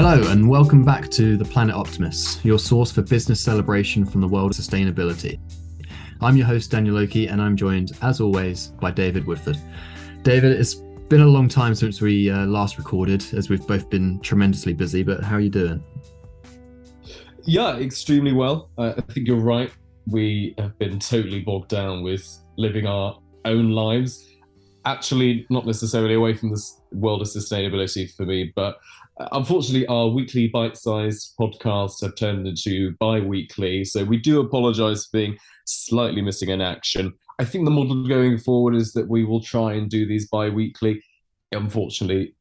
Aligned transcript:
Hello, 0.00 0.22
and 0.30 0.48
welcome 0.48 0.84
back 0.84 1.10
to 1.10 1.36
the 1.36 1.44
Planet 1.44 1.74
Optimist, 1.74 2.44
your 2.44 2.60
source 2.60 2.92
for 2.92 3.02
business 3.02 3.40
celebration 3.40 4.06
from 4.06 4.20
the 4.20 4.28
world 4.28 4.52
of 4.52 4.56
sustainability. 4.56 5.40
I'm 6.20 6.36
your 6.36 6.46
host, 6.46 6.70
Daniel 6.70 6.98
Oakey, 6.98 7.26
and 7.26 7.42
I'm 7.42 7.56
joined, 7.56 7.90
as 8.00 8.20
always, 8.20 8.68
by 8.80 8.92
David 8.92 9.26
Woodford. 9.26 9.58
David, 10.22 10.52
it's 10.52 10.76
been 11.08 11.22
a 11.22 11.26
long 11.26 11.48
time 11.48 11.74
since 11.74 12.00
we 12.00 12.30
uh, 12.30 12.46
last 12.46 12.78
recorded, 12.78 13.24
as 13.34 13.50
we've 13.50 13.66
both 13.66 13.90
been 13.90 14.20
tremendously 14.20 14.72
busy, 14.72 15.02
but 15.02 15.24
how 15.24 15.34
are 15.34 15.40
you 15.40 15.50
doing? 15.50 15.82
Yeah, 17.42 17.76
extremely 17.78 18.32
well. 18.32 18.70
Uh, 18.78 18.92
I 18.96 19.00
think 19.12 19.26
you're 19.26 19.40
right. 19.40 19.72
We 20.06 20.54
have 20.58 20.78
been 20.78 21.00
totally 21.00 21.40
bogged 21.40 21.70
down 21.70 22.04
with 22.04 22.24
living 22.56 22.86
our 22.86 23.18
own 23.46 23.70
lives. 23.70 24.28
Actually, 24.84 25.44
not 25.50 25.66
necessarily 25.66 26.14
away 26.14 26.34
from 26.34 26.50
the 26.50 26.62
world 26.92 27.20
of 27.20 27.26
sustainability 27.26 28.14
for 28.14 28.24
me, 28.24 28.52
but 28.54 28.78
Unfortunately, 29.32 29.86
our 29.86 30.08
weekly 30.08 30.48
bite 30.48 30.76
sized 30.76 31.34
podcasts 31.38 32.02
have 32.02 32.14
turned 32.14 32.46
into 32.46 32.94
bi 33.00 33.20
weekly. 33.20 33.84
So 33.84 34.04
we 34.04 34.16
do 34.16 34.40
apologize 34.40 35.06
for 35.06 35.18
being 35.18 35.38
slightly 35.64 36.22
missing 36.22 36.50
in 36.50 36.60
action. 36.60 37.12
I 37.38 37.44
think 37.44 37.64
the 37.64 37.70
model 37.70 38.06
going 38.06 38.38
forward 38.38 38.74
is 38.74 38.92
that 38.92 39.08
we 39.08 39.24
will 39.24 39.42
try 39.42 39.74
and 39.74 39.88
do 39.88 40.06
these 40.06 40.28
bi 40.28 40.48
weekly. 40.48 41.02
Unfortunately, 41.52 42.34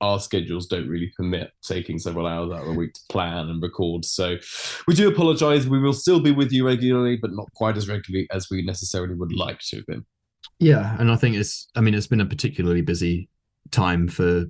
our 0.00 0.18
schedules 0.18 0.66
don't 0.66 0.88
really 0.88 1.12
permit 1.16 1.52
taking 1.62 1.98
several 1.98 2.26
hours 2.26 2.50
out 2.50 2.62
of 2.62 2.66
the 2.66 2.74
week 2.74 2.92
to 2.92 3.00
plan 3.08 3.48
and 3.48 3.62
record. 3.62 4.04
So 4.04 4.36
we 4.88 4.94
do 4.94 5.08
apologize. 5.08 5.68
We 5.68 5.78
will 5.78 5.92
still 5.92 6.18
be 6.18 6.32
with 6.32 6.50
you 6.50 6.66
regularly, 6.66 7.16
but 7.16 7.32
not 7.32 7.52
quite 7.54 7.76
as 7.76 7.88
regularly 7.88 8.26
as 8.32 8.48
we 8.50 8.62
necessarily 8.62 9.14
would 9.14 9.32
like 9.32 9.60
to 9.68 9.76
have 9.76 9.86
been. 9.86 10.04
Yeah. 10.58 10.96
And 10.98 11.10
I 11.10 11.16
think 11.16 11.36
it's, 11.36 11.68
I 11.76 11.80
mean, 11.80 11.94
it's 11.94 12.08
been 12.08 12.20
a 12.20 12.26
particularly 12.26 12.82
busy 12.82 13.28
time 13.70 14.08
for 14.08 14.46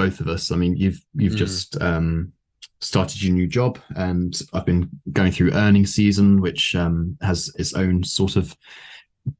both 0.00 0.20
of 0.20 0.28
us. 0.28 0.50
I 0.50 0.56
mean, 0.56 0.76
you've 0.76 1.04
you've 1.14 1.34
mm. 1.34 1.44
just 1.46 1.80
um, 1.82 2.32
started 2.80 3.22
your 3.22 3.34
new 3.34 3.46
job, 3.46 3.78
and 3.96 4.40
I've 4.54 4.64
been 4.64 4.88
going 5.12 5.32
through 5.32 5.52
earning 5.52 5.86
season, 5.86 6.40
which 6.40 6.74
um, 6.74 7.18
has 7.20 7.52
its 7.56 7.74
own 7.74 8.02
sort 8.02 8.36
of 8.36 8.56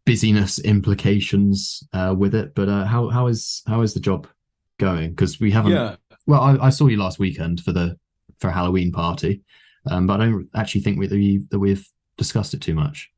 busyness 0.05 0.59
implications 0.59 1.83
uh, 1.95 2.15
with 2.17 2.35
it. 2.35 2.55
But 2.55 2.69
uh, 2.69 2.85
how 2.85 3.09
how 3.09 3.29
is 3.29 3.63
how 3.67 3.81
is 3.81 3.95
the 3.95 4.01
job 4.01 4.27
going? 4.79 5.11
Because 5.11 5.41
we 5.41 5.51
haven't. 5.51 5.73
Yeah. 5.73 5.97
Well, 6.27 6.43
I, 6.43 6.67
I, 6.67 6.71
saw 6.71 6.87
you 6.87 6.99
last 6.99 7.19
weekend 7.19 7.61
for 7.61 7.73
the 7.73 7.97
for 8.39 8.49
a 8.49 8.53
Halloween 8.53 8.93
party, 8.93 9.43
um, 9.91 10.07
but 10.07 10.21
I 10.21 10.27
don't 10.27 10.49
actually 10.55 10.83
think 10.83 10.99
we, 10.99 11.07
that, 11.07 11.15
we, 11.15 11.45
that 11.51 11.59
we've 11.59 11.87
discussed 12.19 12.55
it 12.55 12.61
too 12.61 12.75
much. 12.75 13.11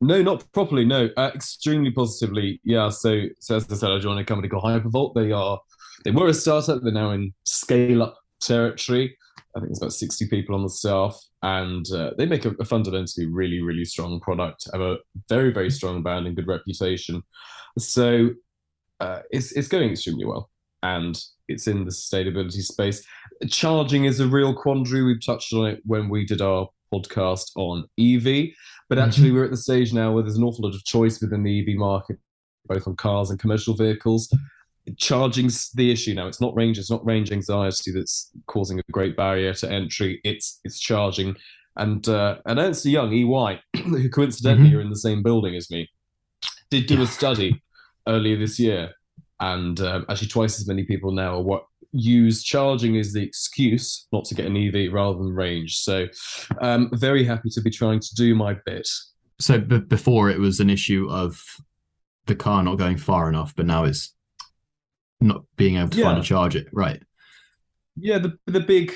No, 0.00 0.20
not 0.22 0.50
properly. 0.52 0.84
No, 0.84 1.08
uh, 1.16 1.30
extremely 1.34 1.90
positively. 1.90 2.60
Yeah. 2.64 2.90
So, 2.90 3.26
so 3.40 3.56
as 3.56 3.72
I 3.72 3.76
said, 3.76 3.90
I 3.90 3.98
joined 3.98 4.20
a 4.20 4.24
company 4.24 4.48
called 4.48 4.64
Hypervolt. 4.64 5.14
They 5.14 5.32
are 5.32 5.58
they 6.04 6.10
were 6.10 6.28
a 6.28 6.34
startup. 6.34 6.82
They're 6.82 6.92
now 6.92 7.10
in 7.10 7.32
scale 7.44 8.02
up 8.02 8.16
territory. 8.40 9.16
I 9.56 9.60
think 9.60 9.70
it's 9.70 9.80
about 9.80 9.92
60 9.92 10.28
people 10.28 10.54
on 10.54 10.62
the 10.62 10.70
staff, 10.70 11.18
and 11.42 11.84
uh, 11.92 12.10
they 12.16 12.26
make 12.26 12.44
a, 12.44 12.50
a, 12.60 12.64
fundamentally 12.64 13.26
really, 13.26 13.60
really 13.60 13.84
strong 13.84 14.20
product, 14.20 14.68
have 14.72 14.80
a 14.80 14.98
very, 15.28 15.52
very 15.52 15.70
strong 15.70 16.02
brand 16.02 16.26
and 16.26 16.36
good 16.36 16.46
reputation. 16.46 17.22
So 17.78 18.30
uh, 19.00 19.20
it's, 19.30 19.52
it's 19.52 19.68
going 19.68 19.90
extremely 19.90 20.26
well, 20.26 20.50
and 20.82 21.20
it's 21.48 21.66
in 21.66 21.84
the 21.84 21.90
sustainability 21.90 22.62
space. 22.62 23.04
Charging 23.48 24.04
is 24.04 24.20
a 24.20 24.28
real 24.28 24.54
quandary. 24.54 25.02
We've 25.02 25.24
touched 25.24 25.52
on 25.54 25.66
it 25.66 25.80
when 25.84 26.08
we 26.08 26.24
did 26.24 26.42
our 26.42 26.68
podcast 26.92 27.50
on 27.56 27.84
EV, 27.98 28.50
but 28.88 28.98
actually, 28.98 29.28
mm-hmm. 29.28 29.36
we're 29.36 29.44
at 29.44 29.50
the 29.50 29.56
stage 29.56 29.92
now 29.92 30.12
where 30.12 30.22
there's 30.22 30.36
an 30.36 30.44
awful 30.44 30.64
lot 30.68 30.74
of 30.74 30.84
choice 30.84 31.20
within 31.20 31.42
the 31.42 31.60
EV 31.60 31.76
market, 31.78 32.18
both 32.66 32.86
on 32.86 32.96
cars 32.96 33.30
and 33.30 33.40
commercial 33.40 33.74
vehicles 33.74 34.32
charging's 34.96 35.70
the 35.72 35.90
issue 35.90 36.14
now. 36.14 36.26
It's 36.26 36.40
not 36.40 36.54
range, 36.54 36.78
it's 36.78 36.90
not 36.90 37.04
range 37.04 37.32
anxiety 37.32 37.92
that's 37.92 38.30
causing 38.46 38.78
a 38.78 38.92
great 38.92 39.16
barrier 39.16 39.52
to 39.54 39.70
entry. 39.70 40.20
It's 40.24 40.60
it's 40.64 40.78
charging. 40.78 41.36
And 41.76 42.08
uh, 42.08 42.38
and 42.46 42.58
Ernst 42.58 42.84
Young, 42.84 43.12
EY, 43.12 43.60
who 43.82 44.08
coincidentally 44.10 44.70
mm-hmm. 44.70 44.78
are 44.78 44.82
in 44.82 44.90
the 44.90 44.96
same 44.96 45.22
building 45.22 45.54
as 45.54 45.70
me, 45.70 45.88
did 46.70 46.86
do 46.86 47.02
a 47.02 47.06
study 47.06 47.62
earlier 48.06 48.36
this 48.36 48.58
year, 48.58 48.90
and 49.40 49.80
uh, 49.80 50.02
actually 50.08 50.28
twice 50.28 50.58
as 50.58 50.66
many 50.66 50.84
people 50.84 51.12
now 51.12 51.36
are 51.36 51.42
what 51.42 51.64
use 51.92 52.42
charging 52.42 52.98
as 52.98 53.12
the 53.12 53.22
excuse 53.22 54.06
not 54.12 54.24
to 54.26 54.34
get 54.34 54.46
an 54.46 54.56
EV 54.56 54.92
rather 54.92 55.18
than 55.18 55.34
range. 55.34 55.78
So, 55.78 56.06
um, 56.60 56.90
very 56.92 57.24
happy 57.24 57.48
to 57.50 57.60
be 57.60 57.70
trying 57.70 58.00
to 58.00 58.14
do 58.14 58.34
my 58.34 58.56
bit. 58.66 58.88
So 59.40 59.58
b- 59.58 59.78
before 59.78 60.30
it 60.30 60.38
was 60.38 60.60
an 60.60 60.68
issue 60.68 61.08
of 61.10 61.40
the 62.26 62.34
car 62.34 62.62
not 62.62 62.76
going 62.76 62.98
far 62.98 63.28
enough, 63.28 63.54
but 63.56 63.66
now 63.66 63.84
it's 63.84 64.14
not 65.20 65.42
being 65.56 65.76
able 65.76 65.90
to 65.90 65.98
yeah. 65.98 66.04
find 66.04 66.18
a 66.18 66.22
charger. 66.22 66.64
Right. 66.72 67.02
Yeah, 67.96 68.18
the 68.18 68.38
the 68.46 68.60
big 68.60 68.94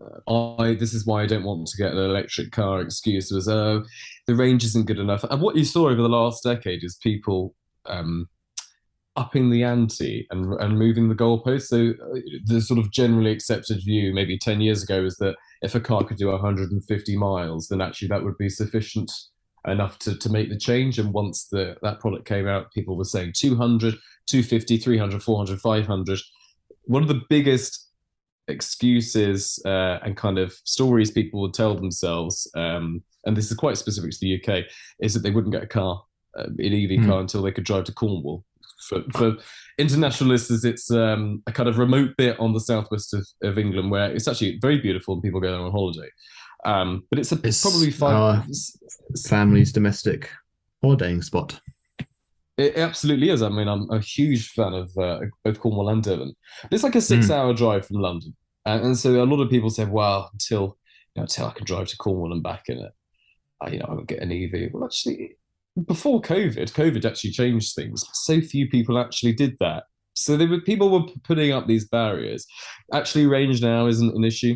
uh, 0.00 0.58
I 0.58 0.74
this 0.74 0.94
is 0.94 1.06
why 1.06 1.22
I 1.22 1.26
don't 1.26 1.44
want 1.44 1.66
to 1.68 1.76
get 1.76 1.92
an 1.92 1.98
electric 1.98 2.52
car 2.52 2.80
excuse 2.80 3.30
was 3.30 3.48
uh 3.48 3.80
the 4.26 4.34
range 4.34 4.64
isn't 4.64 4.86
good 4.86 4.98
enough. 4.98 5.24
And 5.24 5.40
what 5.40 5.56
you 5.56 5.64
saw 5.64 5.88
over 5.88 6.02
the 6.02 6.08
last 6.08 6.44
decade 6.44 6.84
is 6.84 6.96
people 6.96 7.54
um 7.86 8.28
upping 9.16 9.50
the 9.50 9.62
ante 9.62 10.26
and 10.30 10.52
and 10.60 10.78
moving 10.78 11.08
the 11.08 11.14
goalposts. 11.14 11.66
So 11.66 11.90
uh, 11.90 12.20
the 12.44 12.60
sort 12.60 12.80
of 12.80 12.90
generally 12.90 13.30
accepted 13.30 13.78
view 13.84 14.12
maybe 14.14 14.38
10 14.38 14.60
years 14.60 14.82
ago 14.82 15.04
is 15.04 15.16
that 15.16 15.36
if 15.62 15.74
a 15.74 15.80
car 15.80 16.04
could 16.04 16.16
do 16.16 16.28
150 16.28 17.16
miles, 17.16 17.68
then 17.68 17.80
actually 17.80 18.08
that 18.08 18.24
would 18.24 18.38
be 18.38 18.48
sufficient 18.48 19.10
enough 19.66 19.98
to, 20.00 20.16
to 20.16 20.28
make 20.28 20.48
the 20.48 20.58
change. 20.58 20.98
And 20.98 21.12
once 21.12 21.48
the 21.48 21.76
that 21.82 22.00
product 22.00 22.26
came 22.26 22.48
out, 22.48 22.72
people 22.72 22.96
were 22.96 23.04
saying 23.04 23.32
200, 23.36 23.94
250, 24.26 24.78
300, 24.78 25.22
400, 25.22 25.60
500. 25.60 26.20
One 26.84 27.02
of 27.02 27.08
the 27.08 27.22
biggest 27.28 27.88
excuses 28.48 29.60
uh, 29.64 29.98
and 30.02 30.16
kind 30.16 30.38
of 30.38 30.52
stories 30.64 31.10
people 31.10 31.40
would 31.40 31.54
tell 31.54 31.74
themselves, 31.74 32.50
um, 32.54 33.02
and 33.24 33.36
this 33.36 33.50
is 33.50 33.56
quite 33.56 33.78
specific 33.78 34.10
to 34.10 34.18
the 34.20 34.42
UK, 34.42 34.64
is 35.00 35.14
that 35.14 35.20
they 35.20 35.30
wouldn't 35.30 35.52
get 35.52 35.62
a 35.62 35.66
car, 35.66 36.02
uh, 36.38 36.44
an 36.44 36.60
EV 36.60 36.90
mm. 36.90 37.06
car, 37.06 37.20
until 37.20 37.42
they 37.42 37.52
could 37.52 37.64
drive 37.64 37.84
to 37.84 37.92
Cornwall. 37.92 38.44
For, 38.88 39.02
for 39.12 39.36
international 39.78 40.30
listeners, 40.30 40.64
it's 40.64 40.90
um, 40.90 41.42
a 41.46 41.52
kind 41.52 41.68
of 41.68 41.78
remote 41.78 42.16
bit 42.18 42.38
on 42.40 42.52
the 42.52 42.60
southwest 42.60 43.14
of, 43.14 43.26
of 43.42 43.56
England 43.56 43.92
where 43.92 44.10
it's 44.10 44.26
actually 44.26 44.58
very 44.60 44.78
beautiful 44.80 45.14
and 45.14 45.22
people 45.22 45.40
go 45.40 45.52
there 45.52 45.60
on 45.60 45.70
holiday. 45.70 46.08
Um, 46.64 47.04
but 47.10 47.20
it's, 47.20 47.30
a, 47.30 47.38
it's 47.44 47.62
probably 47.62 47.90
five. 47.92 48.44
family's 49.28 49.72
domestic 49.72 50.30
holidaying 50.82 51.22
spot. 51.22 51.60
It 52.62 52.78
absolutely 52.78 53.30
is. 53.30 53.42
I 53.42 53.48
mean, 53.48 53.66
I'm 53.66 53.90
a 53.90 53.98
huge 53.98 54.50
fan 54.50 54.72
of 54.72 54.96
uh, 54.96 55.20
both 55.44 55.58
Cornwall 55.58 55.88
and 55.88 56.02
Devon. 56.02 56.34
It's 56.70 56.84
like 56.84 56.94
a 56.94 57.00
six-hour 57.00 57.54
mm. 57.54 57.56
drive 57.56 57.86
from 57.86 57.96
London, 57.96 58.36
and, 58.64 58.84
and, 58.84 58.98
so 58.98 59.22
a 59.22 59.26
lot 59.26 59.42
of 59.42 59.50
people 59.50 59.68
say, 59.68 59.84
"Well, 59.84 60.30
until 60.32 60.78
you 61.14 61.20
know, 61.20 61.22
until 61.22 61.46
I 61.46 61.52
can 61.52 61.66
drive 61.66 61.88
to 61.88 61.96
Cornwall 61.96 62.32
and 62.32 62.42
back 62.42 62.64
in 62.68 62.78
it, 62.78 62.92
I, 63.60 63.70
you 63.70 63.78
know, 63.78 63.86
I 63.88 63.94
won't 63.94 64.06
get 64.06 64.22
an 64.22 64.30
EV." 64.30 64.70
Well, 64.72 64.84
actually, 64.84 65.36
before 65.86 66.20
COVID, 66.22 66.72
COVID 66.72 67.04
actually 67.04 67.30
changed 67.30 67.74
things. 67.74 68.04
So 68.12 68.40
few 68.40 68.68
people 68.68 68.98
actually 68.98 69.32
did 69.32 69.56
that. 69.58 69.84
So 70.14 70.36
were, 70.36 70.60
people 70.60 70.90
were 70.90 71.10
putting 71.24 71.52
up 71.52 71.66
these 71.66 71.88
barriers. 71.88 72.46
Actually, 72.92 73.26
range 73.26 73.60
now 73.60 73.86
isn't 73.86 74.14
an 74.14 74.24
issue. 74.24 74.54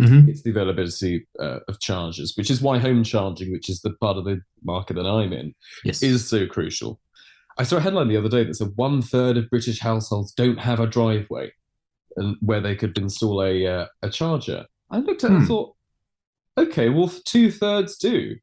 Mm-hmm. 0.00 0.30
It's 0.30 0.42
the 0.42 0.50
availability 0.50 1.26
uh, 1.38 1.58
of 1.68 1.78
chargers, 1.80 2.32
which 2.36 2.50
is 2.50 2.62
why 2.62 2.78
home 2.78 3.04
charging, 3.04 3.52
which 3.52 3.68
is 3.68 3.82
the 3.82 3.92
part 4.00 4.16
of 4.16 4.24
the 4.24 4.40
market 4.64 4.94
that 4.94 5.06
I'm 5.06 5.32
in, 5.32 5.54
yes. 5.84 6.02
is 6.02 6.26
so 6.26 6.46
crucial. 6.46 6.98
I 7.60 7.62
saw 7.62 7.76
a 7.76 7.80
headline 7.80 8.08
the 8.08 8.16
other 8.16 8.30
day 8.30 8.42
that 8.42 8.54
said 8.54 8.72
one 8.76 9.02
third 9.02 9.36
of 9.36 9.50
British 9.50 9.80
households 9.80 10.32
don't 10.32 10.58
have 10.58 10.80
a 10.80 10.86
driveway 10.86 11.52
and 12.16 12.38
where 12.40 12.62
they 12.62 12.74
could 12.74 12.96
install 12.96 13.42
a 13.42 13.66
uh, 13.66 13.86
a 14.00 14.08
charger. 14.08 14.64
I 14.90 14.96
looked 15.00 15.24
at 15.24 15.30
it 15.30 15.34
and 15.34 15.42
hmm. 15.42 15.48
thought, 15.48 15.76
okay, 16.56 16.88
well, 16.88 17.12
two 17.26 17.50
thirds 17.50 17.98
do. 17.98 18.36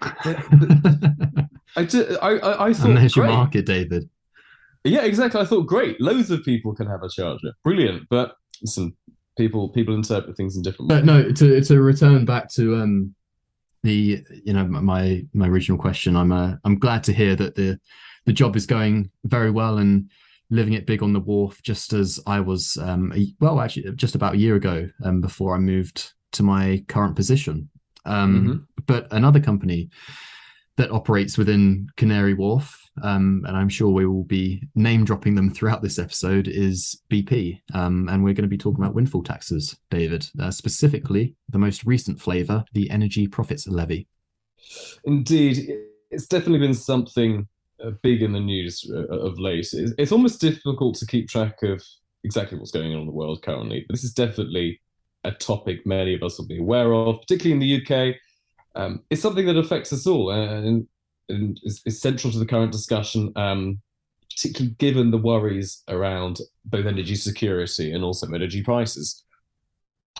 I, 0.00 1.84
did, 1.88 2.16
I, 2.18 2.30
I, 2.30 2.66
I 2.66 2.72
thought. 2.72 2.88
And 2.88 2.96
there's 2.96 3.14
your 3.14 3.28
market, 3.28 3.66
David. 3.66 4.10
Yeah, 4.82 5.02
exactly. 5.02 5.40
I 5.40 5.44
thought, 5.44 5.68
great, 5.68 6.00
loads 6.00 6.32
of 6.32 6.42
people 6.42 6.74
can 6.74 6.88
have 6.88 7.04
a 7.04 7.08
charger. 7.08 7.52
Brilliant. 7.62 8.08
But 8.10 8.34
listen, 8.60 8.96
people 9.38 9.68
people 9.68 9.94
interpret 9.94 10.36
things 10.36 10.56
in 10.56 10.62
different 10.62 10.90
ways. 10.90 11.04
no, 11.04 11.30
to 11.30 11.60
to 11.60 11.80
return 11.80 12.24
back 12.24 12.48
to 12.54 12.74
um 12.82 13.14
the 13.84 14.24
you 14.44 14.52
know 14.52 14.64
my 14.64 15.24
my 15.34 15.46
original 15.46 15.78
question, 15.78 16.16
I'm 16.16 16.32
uh, 16.32 16.54
I'm 16.64 16.80
glad 16.80 17.04
to 17.04 17.12
hear 17.12 17.36
that 17.36 17.54
the 17.54 17.78
the 18.24 18.32
job 18.32 18.56
is 18.56 18.66
going 18.66 19.10
very 19.24 19.50
well 19.50 19.78
and 19.78 20.10
living 20.50 20.74
it 20.74 20.86
big 20.86 21.02
on 21.02 21.12
the 21.12 21.20
wharf, 21.20 21.62
just 21.62 21.92
as 21.92 22.20
I 22.26 22.40
was, 22.40 22.76
um, 22.78 23.12
a, 23.14 23.26
well, 23.40 23.60
actually, 23.60 23.90
just 23.94 24.14
about 24.14 24.34
a 24.34 24.38
year 24.38 24.56
ago 24.56 24.88
um, 25.04 25.20
before 25.20 25.54
I 25.54 25.58
moved 25.58 26.12
to 26.32 26.42
my 26.42 26.84
current 26.88 27.16
position. 27.16 27.68
Um, 28.04 28.34
mm-hmm. 28.34 28.82
But 28.86 29.08
another 29.12 29.40
company 29.40 29.90
that 30.76 30.90
operates 30.90 31.38
within 31.38 31.88
Canary 31.96 32.34
Wharf, 32.34 32.80
um, 33.02 33.44
and 33.46 33.56
I'm 33.56 33.68
sure 33.68 33.88
we 33.90 34.06
will 34.06 34.24
be 34.24 34.62
name 34.74 35.04
dropping 35.04 35.34
them 35.34 35.50
throughout 35.50 35.82
this 35.82 35.98
episode, 35.98 36.48
is 36.48 37.00
BP. 37.10 37.60
Um, 37.72 38.08
and 38.10 38.22
we're 38.22 38.34
going 38.34 38.42
to 38.42 38.48
be 38.48 38.58
talking 38.58 38.82
about 38.82 38.94
windfall 38.94 39.22
taxes, 39.22 39.76
David, 39.90 40.26
uh, 40.40 40.50
specifically 40.50 41.34
the 41.48 41.58
most 41.58 41.84
recent 41.84 42.20
flavour, 42.20 42.64
the 42.72 42.90
Energy 42.90 43.26
Profits 43.26 43.66
Levy. 43.66 44.08
Indeed, 45.04 45.68
it's 46.10 46.26
definitely 46.26 46.60
been 46.60 46.74
something 46.74 47.48
big 47.90 48.22
in 48.22 48.32
the 48.32 48.40
news 48.40 48.90
uh, 48.90 49.06
of 49.06 49.38
late. 49.38 49.68
It's, 49.72 50.12
almost 50.12 50.40
difficult 50.40 50.96
to 50.96 51.06
keep 51.06 51.28
track 51.28 51.62
of 51.62 51.82
exactly 52.22 52.58
what's 52.58 52.70
going 52.70 52.92
on 52.92 53.00
in 53.00 53.06
the 53.06 53.12
world 53.12 53.42
currently. 53.42 53.84
But 53.86 53.94
this 53.94 54.04
is 54.04 54.12
definitely 54.12 54.80
a 55.24 55.32
topic 55.32 55.86
many 55.86 56.14
of 56.14 56.22
us 56.22 56.38
will 56.38 56.46
be 56.46 56.58
aware 56.58 56.92
of, 56.92 57.20
particularly 57.20 57.52
in 57.52 57.58
the 57.58 57.82
UK. 57.82 58.16
Um, 58.74 59.02
it's 59.10 59.22
something 59.22 59.46
that 59.46 59.56
affects 59.56 59.92
us 59.92 60.06
all 60.06 60.30
and, 60.30 60.86
and 61.28 61.60
is, 61.62 61.80
is, 61.86 62.00
central 62.00 62.32
to 62.32 62.38
the 62.38 62.46
current 62.46 62.72
discussion, 62.72 63.32
um, 63.36 63.80
particularly 64.30 64.74
given 64.78 65.10
the 65.10 65.18
worries 65.18 65.82
around 65.88 66.40
both 66.64 66.86
energy 66.86 67.14
security 67.14 67.92
and 67.92 68.02
also 68.02 68.26
energy 68.32 68.62
prices. 68.62 69.24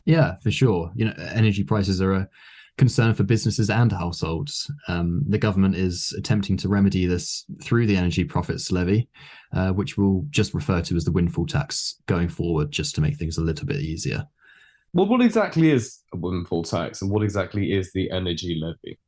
Yeah, 0.05 0.37
for 0.43 0.51
sure. 0.51 0.93
You 0.95 1.07
know, 1.07 1.15
energy 1.33 1.65
prices 1.65 2.01
are 2.01 2.13
a 2.13 2.29
concern 2.76 3.15
for 3.15 3.23
businesses 3.23 3.71
and 3.71 3.93
households. 3.93 4.71
Um, 4.88 5.23
the 5.29 5.38
government 5.38 5.76
is 5.76 6.15
attempting 6.19 6.56
to 6.59 6.69
remedy 6.69 7.06
this 7.06 7.44
through 7.62 7.87
the 7.87 7.97
energy 7.97 8.25
profits 8.25 8.73
levy, 8.73 9.09
uh, 9.53 9.71
which 9.71 9.97
we'll 9.97 10.26
just 10.31 10.55
refer 10.55 10.81
to 10.82 10.97
as 10.97 11.05
the 11.05 11.12
windfall 11.12 11.47
tax 11.47 12.00
going 12.06 12.29
forward, 12.29 12.71
just 12.71 12.94
to 12.97 13.00
make 13.00 13.17
things 13.17 13.38
a 13.38 13.43
little 13.43 13.67
bit 13.67 13.81
easier. 13.81 14.26
Well, 14.93 15.06
what 15.06 15.21
exactly 15.21 15.71
is 15.71 16.00
a 16.12 16.17
windfall 16.17 16.62
tax 16.62 17.03
and 17.03 17.11
what 17.11 17.23
exactly 17.23 17.73
is 17.73 17.93
the 17.93 18.11
energy 18.11 18.61
levy? 18.61 18.99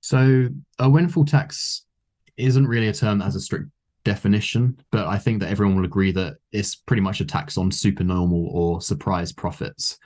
So, 0.00 0.48
a 0.78 0.88
windfall 0.88 1.24
tax 1.24 1.84
isn't 2.36 2.66
really 2.66 2.88
a 2.88 2.92
term 2.92 3.18
that 3.18 3.24
has 3.24 3.36
a 3.36 3.40
strict 3.40 3.68
definition, 4.04 4.80
but 4.90 5.06
I 5.06 5.18
think 5.18 5.40
that 5.40 5.50
everyone 5.50 5.76
will 5.76 5.84
agree 5.84 6.12
that 6.12 6.36
it's 6.52 6.76
pretty 6.76 7.02
much 7.02 7.20
a 7.20 7.24
tax 7.24 7.58
on 7.58 7.70
supernormal 7.70 8.48
or 8.52 8.80
surprise 8.80 9.32
profits 9.32 9.98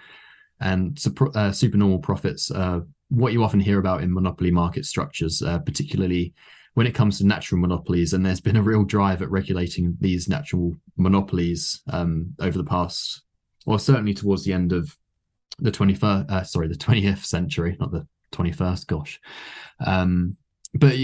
and 0.63 0.99
uh, 1.35 1.53
supernormal 1.53 1.99
profits 1.99 2.51
are 2.51 2.85
what 3.09 3.33
you 3.33 3.45
often 3.45 3.61
hear 3.61 3.79
about 3.79 4.03
in 4.03 4.13
monopoly 4.13 4.51
market 4.51 4.87
structures, 4.87 5.43
uh, 5.43 5.59
particularly 5.59 6.33
when 6.75 6.87
it 6.87 6.95
comes 6.95 7.19
to 7.19 7.27
natural 7.27 7.61
monopolies. 7.61 8.15
And 8.15 8.25
there's 8.25 8.41
been 8.41 8.57
a 8.57 8.63
real 8.63 8.85
drive 8.85 9.21
at 9.21 9.31
regulating 9.31 9.97
these 10.01 10.29
natural 10.29 10.75
monopolies 10.97 11.83
um, 11.91 12.35
over 12.41 12.57
the 12.57 12.65
past, 12.65 13.23
or 13.67 13.79
certainly 13.79 14.15
towards 14.15 14.45
the 14.45 14.53
end 14.53 14.73
of 14.73 14.97
the 15.59 15.71
21st, 15.71 16.31
uh, 16.31 16.43
sorry, 16.45 16.69
the 16.69 16.75
20th 16.75 17.25
century, 17.25 17.77
not 17.79 17.93
the 17.93 18.07
21st. 18.33 18.87
Gosh. 18.87 19.21
Um, 19.85 20.37
but 20.75 20.95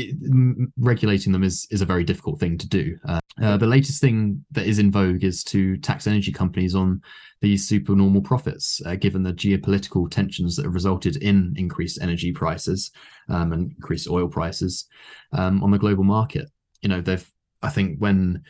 regulating 0.78 1.32
them 1.32 1.44
is 1.44 1.66
is 1.70 1.82
a 1.82 1.86
very 1.86 2.02
difficult 2.02 2.40
thing 2.40 2.56
to 2.56 2.66
do. 2.66 2.96
Uh, 3.06 3.20
uh, 3.42 3.56
the 3.56 3.66
latest 3.66 4.00
thing 4.00 4.44
that 4.50 4.66
is 4.66 4.78
in 4.78 4.90
vogue 4.90 5.22
is 5.22 5.44
to 5.44 5.76
tax 5.78 6.06
energy 6.06 6.32
companies 6.32 6.74
on 6.74 7.00
these 7.40 7.68
supernormal 7.68 8.22
profits, 8.22 8.80
uh, 8.86 8.96
given 8.96 9.22
the 9.22 9.32
geopolitical 9.32 10.10
tensions 10.10 10.56
that 10.56 10.64
have 10.64 10.74
resulted 10.74 11.16
in 11.16 11.54
increased 11.56 12.00
energy 12.00 12.32
prices 12.32 12.90
um, 13.28 13.52
and 13.52 13.72
increased 13.72 14.08
oil 14.08 14.26
prices 14.26 14.86
um, 15.32 15.62
on 15.62 15.70
the 15.70 15.78
global 15.78 16.04
market. 16.04 16.48
You 16.80 16.88
know, 16.88 17.00
they've 17.00 17.30
I 17.62 17.68
think 17.68 17.98
when 17.98 18.42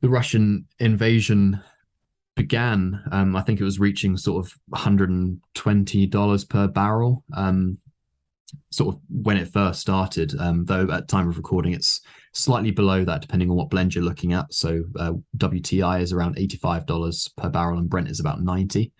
the 0.00 0.08
Russian 0.08 0.66
invasion 0.78 1.60
began, 2.36 3.02
um, 3.10 3.34
I 3.36 3.42
think 3.42 3.60
it 3.60 3.64
was 3.64 3.80
reaching 3.80 4.16
sort 4.16 4.46
of 4.46 4.52
120 4.68 6.06
dollars 6.06 6.44
per 6.44 6.68
barrel. 6.68 7.24
Um, 7.34 7.78
sort 8.70 8.94
of 8.94 9.00
when 9.08 9.36
it 9.36 9.52
first 9.52 9.80
started. 9.80 10.34
Um, 10.38 10.64
though 10.64 10.88
at 10.90 11.08
time 11.08 11.28
of 11.28 11.36
recording, 11.36 11.72
it's 11.72 12.00
slightly 12.32 12.70
below 12.70 13.04
that, 13.04 13.20
depending 13.20 13.50
on 13.50 13.56
what 13.56 13.70
blend 13.70 13.94
you're 13.94 14.04
looking 14.04 14.32
at. 14.32 14.52
So 14.52 14.84
uh, 14.98 15.12
WTI 15.36 16.00
is 16.00 16.12
around 16.12 16.38
eighty-five 16.38 16.86
dollars 16.86 17.28
per 17.36 17.48
barrel, 17.48 17.78
and 17.78 17.88
Brent 17.90 18.08
is 18.08 18.20
about 18.20 18.42
ninety. 18.42 18.92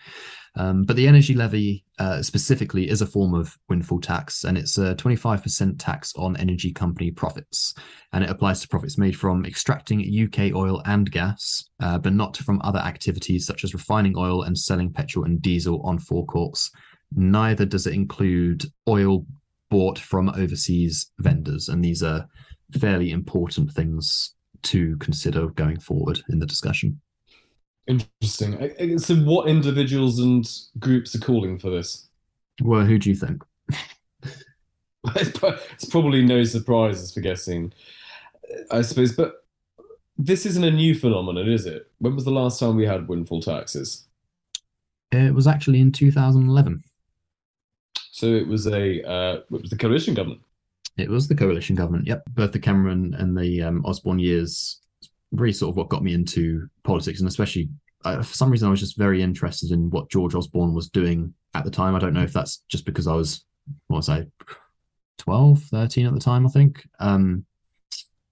Um, 0.54 0.82
but 0.82 0.96
the 0.96 1.08
energy 1.08 1.34
levy 1.34 1.84
uh, 1.98 2.22
specifically 2.22 2.88
is 2.88 3.00
a 3.00 3.06
form 3.06 3.34
of 3.34 3.56
windfall 3.68 4.00
tax, 4.00 4.44
and 4.44 4.58
it's 4.58 4.76
a 4.76 4.94
25% 4.96 5.76
tax 5.78 6.12
on 6.16 6.36
energy 6.36 6.72
company 6.72 7.10
profits. 7.10 7.74
And 8.12 8.22
it 8.22 8.30
applies 8.30 8.60
to 8.60 8.68
profits 8.68 8.98
made 8.98 9.16
from 9.16 9.46
extracting 9.46 10.00
UK 10.00 10.54
oil 10.54 10.82
and 10.84 11.10
gas, 11.10 11.64
uh, 11.80 11.98
but 11.98 12.12
not 12.12 12.36
from 12.36 12.60
other 12.62 12.80
activities 12.80 13.46
such 13.46 13.64
as 13.64 13.72
refining 13.72 14.14
oil 14.16 14.42
and 14.42 14.58
selling 14.58 14.92
petrol 14.92 15.24
and 15.24 15.40
diesel 15.40 15.80
on 15.82 15.98
forecourts. 15.98 16.70
Neither 17.14 17.64
does 17.64 17.86
it 17.86 17.94
include 17.94 18.64
oil 18.88 19.24
bought 19.72 19.98
from 19.98 20.28
overseas 20.28 21.10
vendors. 21.18 21.70
And 21.70 21.82
these 21.82 22.02
are 22.02 22.28
fairly 22.78 23.10
important 23.10 23.72
things 23.72 24.34
to 24.64 24.98
consider 24.98 25.46
going 25.48 25.80
forward 25.80 26.20
in 26.28 26.40
the 26.40 26.46
discussion. 26.46 27.00
Interesting. 27.86 28.98
So, 28.98 29.16
what 29.16 29.48
individuals 29.48 30.18
and 30.18 30.46
groups 30.78 31.14
are 31.14 31.20
calling 31.20 31.58
for 31.58 31.70
this? 31.70 32.10
Well, 32.60 32.84
who 32.84 32.98
do 32.98 33.08
you 33.08 33.16
think? 33.16 33.42
it's 35.16 35.86
probably 35.86 36.22
no 36.22 36.44
surprises 36.44 37.14
for 37.14 37.20
guessing, 37.20 37.72
I 38.70 38.82
suppose. 38.82 39.16
But 39.16 39.36
this 40.18 40.44
isn't 40.44 40.62
a 40.62 40.70
new 40.70 40.94
phenomenon, 40.94 41.48
is 41.48 41.64
it? 41.64 41.90
When 41.98 42.14
was 42.14 42.26
the 42.26 42.30
last 42.30 42.60
time 42.60 42.76
we 42.76 42.86
had 42.86 43.08
windfall 43.08 43.40
taxes? 43.40 44.06
It 45.12 45.34
was 45.34 45.46
actually 45.46 45.80
in 45.80 45.92
2011. 45.92 46.84
So 48.22 48.28
it 48.28 48.46
was 48.46 48.68
a 48.68 49.02
uh, 49.02 49.40
it 49.50 49.62
was 49.62 49.70
the 49.70 49.76
coalition 49.76 50.14
government. 50.14 50.42
It 50.96 51.08
was 51.08 51.26
the 51.26 51.34
coalition 51.34 51.74
government. 51.74 52.06
Yep, 52.06 52.22
both 52.34 52.52
the 52.52 52.60
Cameron 52.60 53.16
and 53.18 53.36
the 53.36 53.60
um, 53.60 53.84
Osborne 53.84 54.20
years 54.20 54.80
really 55.32 55.52
sort 55.52 55.70
of 55.70 55.76
what 55.76 55.88
got 55.88 56.04
me 56.04 56.14
into 56.14 56.68
politics, 56.84 57.18
and 57.18 57.28
especially 57.28 57.68
uh, 58.04 58.18
for 58.18 58.32
some 58.32 58.48
reason 58.48 58.68
I 58.68 58.70
was 58.70 58.78
just 58.78 58.96
very 58.96 59.22
interested 59.22 59.72
in 59.72 59.90
what 59.90 60.08
George 60.08 60.36
Osborne 60.36 60.72
was 60.72 60.88
doing 60.88 61.34
at 61.54 61.64
the 61.64 61.70
time. 61.72 61.96
I 61.96 61.98
don't 61.98 62.14
know 62.14 62.22
if 62.22 62.32
that's 62.32 62.58
just 62.68 62.86
because 62.86 63.08
I 63.08 63.14
was 63.14 63.44
what 63.88 63.96
was 63.96 64.08
I 64.08 64.26
12, 65.18 65.60
13 65.60 66.06
at 66.06 66.14
the 66.14 66.20
time, 66.20 66.46
I 66.46 66.50
think. 66.50 66.88
Um, 67.00 67.44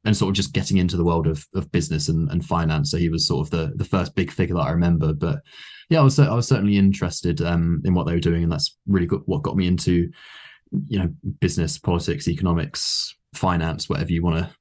and 0.04 0.16
sort 0.16 0.30
of 0.30 0.36
just 0.36 0.54
getting 0.54 0.78
into 0.78 0.96
the 0.96 1.04
world 1.04 1.26
of, 1.26 1.46
of 1.54 1.70
business 1.72 2.08
and, 2.08 2.30
and 2.30 2.44
finance. 2.44 2.90
So 2.90 2.96
he 2.96 3.08
was 3.08 3.26
sort 3.26 3.46
of 3.46 3.50
the 3.50 3.72
the 3.76 3.84
first 3.84 4.14
big 4.14 4.30
figure 4.30 4.54
that 4.54 4.62
I 4.62 4.70
remember. 4.70 5.12
But 5.12 5.40
yeah, 5.88 6.00
I 6.00 6.02
was 6.02 6.18
I 6.18 6.34
was 6.34 6.48
certainly 6.48 6.76
interested 6.76 7.42
um, 7.42 7.82
in 7.84 7.94
what 7.94 8.06
they 8.06 8.14
were 8.14 8.20
doing, 8.20 8.42
and 8.42 8.52
that's 8.52 8.76
really 8.86 9.06
good, 9.06 9.22
what 9.26 9.42
got 9.42 9.56
me 9.56 9.66
into 9.66 10.10
you 10.88 10.98
know 10.98 11.08
business, 11.40 11.78
politics, 11.78 12.28
economics, 12.28 13.14
finance, 13.34 13.88
whatever 13.88 14.12
you 14.12 14.22
want 14.22 14.38
to. 14.38 14.54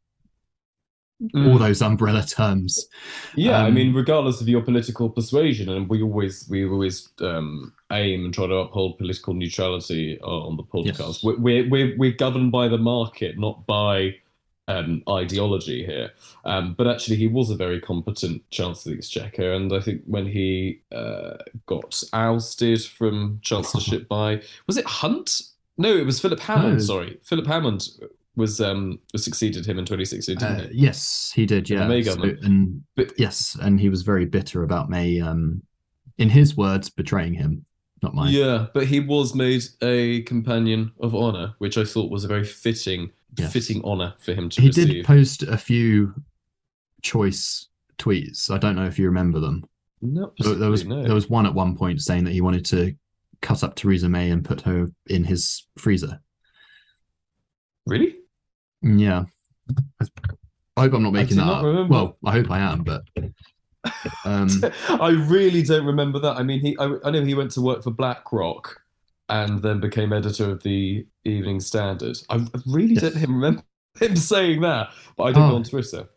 Mm. 1.36 1.52
All 1.52 1.58
those 1.58 1.82
umbrella 1.82 2.24
terms. 2.24 2.88
Yeah, 3.36 3.60
um, 3.60 3.66
I 3.66 3.72
mean, 3.72 3.94
regardless 3.94 4.40
of 4.40 4.48
your 4.48 4.62
political 4.62 5.10
persuasion, 5.10 5.68
and 5.68 5.90
we 5.90 6.02
always 6.02 6.48
we 6.50 6.66
always 6.66 7.10
um, 7.20 7.74
aim 7.92 8.26
and 8.26 8.34
try 8.34 8.48
to 8.48 8.54
uphold 8.54 8.98
political 8.98 9.34
neutrality 9.34 10.18
on 10.22 10.56
the 10.56 10.64
podcast. 10.64 11.22
Yes. 11.22 11.24
We're, 11.24 11.70
we're 11.70 11.98
we're 11.98 12.14
governed 12.14 12.54
by 12.54 12.70
the 12.70 12.78
market, 12.78 13.38
not 13.38 13.66
by 13.68 14.16
um, 14.70 15.04
ideology 15.10 15.84
here. 15.84 16.12
Um, 16.46 16.76
but 16.76 16.88
actually, 16.88 17.18
he 17.18 17.28
was 17.28 17.50
a 17.50 17.56
very 17.56 17.82
competent 17.82 18.50
Chancellor 18.52 18.92
of 18.92 18.98
the 18.98 19.00
Exchequer, 19.00 19.54
and 19.54 19.74
I 19.74 19.82
think 19.82 20.04
when 20.06 20.28
he 20.28 20.82
uh, 20.92 21.38
got 21.66 22.02
ousted 22.14 22.84
from 22.86 23.40
chancellorship 23.42 24.08
by 24.10 24.42
was 24.68 24.78
it 24.78 24.86
Hunt? 24.86 25.42
No, 25.78 25.96
it 25.96 26.06
was 26.06 26.20
Philip 26.20 26.40
Hammond. 26.40 26.74
No. 26.74 26.80
Sorry, 26.80 27.20
Philip 27.24 27.48
Hammond 27.48 27.90
was 28.36 28.62
um 28.62 29.00
was 29.12 29.24
succeeded 29.26 29.66
him 29.66 29.78
in 29.80 29.86
2016 29.86 30.38
didn't 30.38 30.60
uh, 30.62 30.68
he 30.70 30.78
yes 30.78 31.32
he 31.36 31.46
did 31.46 31.70
yeah 31.70 31.86
May 31.88 32.04
so, 32.04 32.22
and 32.22 32.82
but, 32.96 33.12
yes 33.20 33.58
and 33.62 33.78
he 33.80 33.90
was 33.90 34.04
very 34.04 34.24
bitter 34.24 34.64
about 34.64 34.90
May 34.90 35.20
um 35.20 35.62
in 36.18 36.30
his 36.30 36.56
words 36.56 36.90
betraying 36.90 37.34
him 37.34 37.66
not 38.02 38.16
mine 38.16 38.32
yeah 38.32 38.68
but 38.74 38.86
he 38.86 39.02
was 39.02 39.36
made 39.36 39.64
a 39.82 40.22
companion 40.22 40.92
of 41.02 41.14
honor 41.14 41.54
which 41.58 41.78
i 41.78 41.84
thought 41.84 42.10
was 42.10 42.24
a 42.24 42.30
very 42.30 42.46
fitting 42.46 43.12
fitting 43.50 43.82
honor 43.84 44.14
for 44.20 44.34
him 44.34 44.50
to 44.50 44.62
he 44.62 44.68
receive. 44.68 44.88
did 44.88 45.06
post 45.06 45.44
a 45.44 45.58
few 45.58 46.14
choice 47.02 47.68
tweets. 47.98 48.50
I 48.50 48.58
don't 48.58 48.76
know 48.76 48.86
if 48.86 48.98
you 48.98 49.06
remember 49.06 49.40
them. 49.40 49.64
No, 50.02 50.32
there 50.40 50.70
was 50.70 50.86
no. 50.86 51.04
there 51.04 51.14
was 51.14 51.30
one 51.30 51.46
at 51.46 51.54
one 51.54 51.76
point 51.76 52.02
saying 52.02 52.24
that 52.24 52.32
he 52.32 52.42
wanted 52.42 52.66
to 52.66 52.96
cut 53.42 53.64
up 53.64 53.76
Theresa 53.76 54.08
May 54.10 54.32
and 54.32 54.44
put 54.44 54.62
her 54.62 54.88
in 55.08 55.24
his 55.24 55.68
freezer. 55.78 56.22
Really? 57.86 58.16
Yeah. 58.82 59.26
I 60.78 60.84
hope 60.84 60.94
I'm 60.94 61.04
not 61.04 61.14
making 61.14 61.38
that 61.38 61.48
up. 61.48 61.64
Remember. 61.64 61.94
Well, 61.94 62.18
I 62.26 62.32
hope 62.32 62.50
I 62.50 62.60
am, 62.60 62.84
but 62.84 63.04
um, 64.26 64.48
I 64.90 65.10
really 65.10 65.64
don't 65.64 65.86
remember 65.86 66.20
that. 66.20 66.38
I 66.38 66.44
mean, 66.44 66.62
he 66.62 66.78
I, 66.80 66.96
I 67.04 67.12
know 67.12 67.24
he 67.24 67.34
went 67.34 67.52
to 67.52 67.62
work 67.62 67.84
for 67.84 67.92
BlackRock 67.92 68.82
and 69.30 69.62
then 69.62 69.80
became 69.80 70.14
editor 70.14 70.50
of 70.50 70.64
the 70.64 71.06
Evening 71.24 71.60
Standard. 71.60 72.18
I 72.30 72.46
really 72.66 72.96
yes. 72.96 73.14
don't 73.14 73.22
remember 73.22 73.64
him 74.00 74.16
saying 74.16 74.62
that, 74.62 74.90
but 75.16 75.24
I 75.24 75.28
did 75.28 75.40
oh. 75.40 75.50
go 75.50 75.56
on 75.56 75.64
Twitter. 75.64 76.10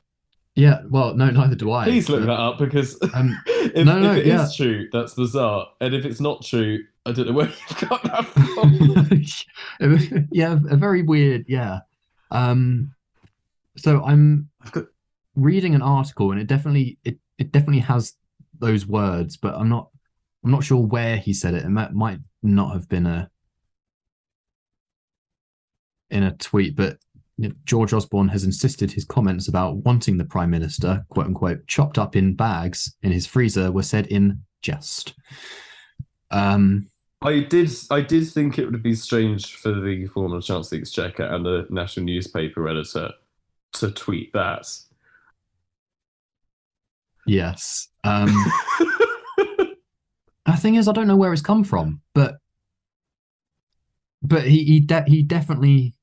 Yeah, 0.55 0.83
well, 0.91 1.15
no, 1.15 1.31
neither 1.31 1.55
do 1.55 1.73
I. 1.73 1.85
Please 1.85 2.11
look 2.11 2.21
but, 2.21 2.27
that 2.27 2.41
up 2.41 2.59
because 2.59 2.99
um, 3.15 3.39
if, 3.47 3.87
no, 3.87 3.99
no, 3.99 4.13
if 4.13 4.19
it 4.19 4.27
yeah. 4.27 4.45
is 4.45 4.55
true, 4.55 4.89
that's 4.93 5.15
bizarre, 5.15 5.67
and 5.81 5.95
if 5.95 6.05
it's 6.05 6.21
not 6.21 6.45
true, 6.45 6.79
I 7.07 7.13
don't 7.13 7.27
know 7.27 7.33
where 7.33 7.47
you've 7.47 7.89
got 7.89 8.03
that 8.05 8.27
from. 8.27 10.29
yeah, 10.31 10.59
a 10.71 10.77
very 10.77 11.03
weird. 11.03 11.47
Yeah. 11.49 11.81
Um, 12.31 12.93
so 13.77 14.05
I'm 14.05 14.51
got... 14.73 14.85
reading 15.37 15.75
an 15.75 15.83
article, 15.83 16.33
and 16.33 16.41
it 16.41 16.49
definitely 16.49 16.99
it 17.05 17.19
it 17.39 17.51
definitely 17.51 17.81
has 17.81 18.15
those 18.59 18.87
words, 18.87 19.39
but 19.39 19.55
I'm 19.55 19.71
not 19.71 19.89
I'm 20.45 20.51
not 20.51 20.65
sure 20.65 20.85
where 20.85 21.17
he 21.17 21.33
said 21.33 21.55
it. 21.55 21.65
It 21.65 21.71
might, 21.71 21.95
might 21.95 22.19
not 22.43 22.73
have 22.73 22.89
been 22.89 23.07
a 23.07 23.31
in 26.11 26.23
a 26.23 26.37
tweet, 26.37 26.77
but 26.77 26.99
George 27.65 27.93
Osborne 27.93 28.29
has 28.29 28.45
insisted 28.45 28.93
his 28.93 29.05
comments 29.05 29.49
about 29.49 29.77
wanting 29.79 30.19
the 30.19 30.25
prime 30.25 30.51
minister, 30.51 31.05
quote 31.09 31.27
unquote, 31.27 31.67
chopped 31.67 31.99
up 31.99 32.15
in 32.15 32.35
bags 32.35 32.95
in 33.03 33.11
his 33.11 33.27
freezer 33.27 33.73
were 33.73 33.83
said 33.83 34.07
in 34.07 34.43
jest. 34.61 35.15
Um, 36.31 36.89
I 37.23 37.41
did. 37.41 37.71
I 37.91 38.01
did 38.01 38.29
think 38.29 38.59
it 38.59 38.71
would 38.71 38.83
be 38.83 38.95
strange 38.95 39.55
for 39.57 39.73
the 39.73 40.07
former 40.07 40.41
Chancellor 40.41 40.79
Exchequer 40.79 41.25
and 41.25 41.45
the 41.45 41.67
national 41.71 42.07
newspaper 42.07 42.69
editor 42.69 43.11
to 43.75 43.91
tweet 43.91 44.33
that. 44.33 44.67
Yes. 47.27 47.89
Um, 48.03 48.35
the 50.47 50.57
thing 50.57 50.75
is, 50.75 50.89
I 50.89 50.93
don't 50.93 51.07
know 51.07 51.17
where 51.17 51.33
it's 51.33 51.43
come 51.43 51.65
from, 51.65 52.01
but 52.15 52.37
but 54.23 54.43
he 54.45 54.65
he 54.65 54.81
de- 54.81 55.05
he 55.07 55.23
definitely 55.23 55.95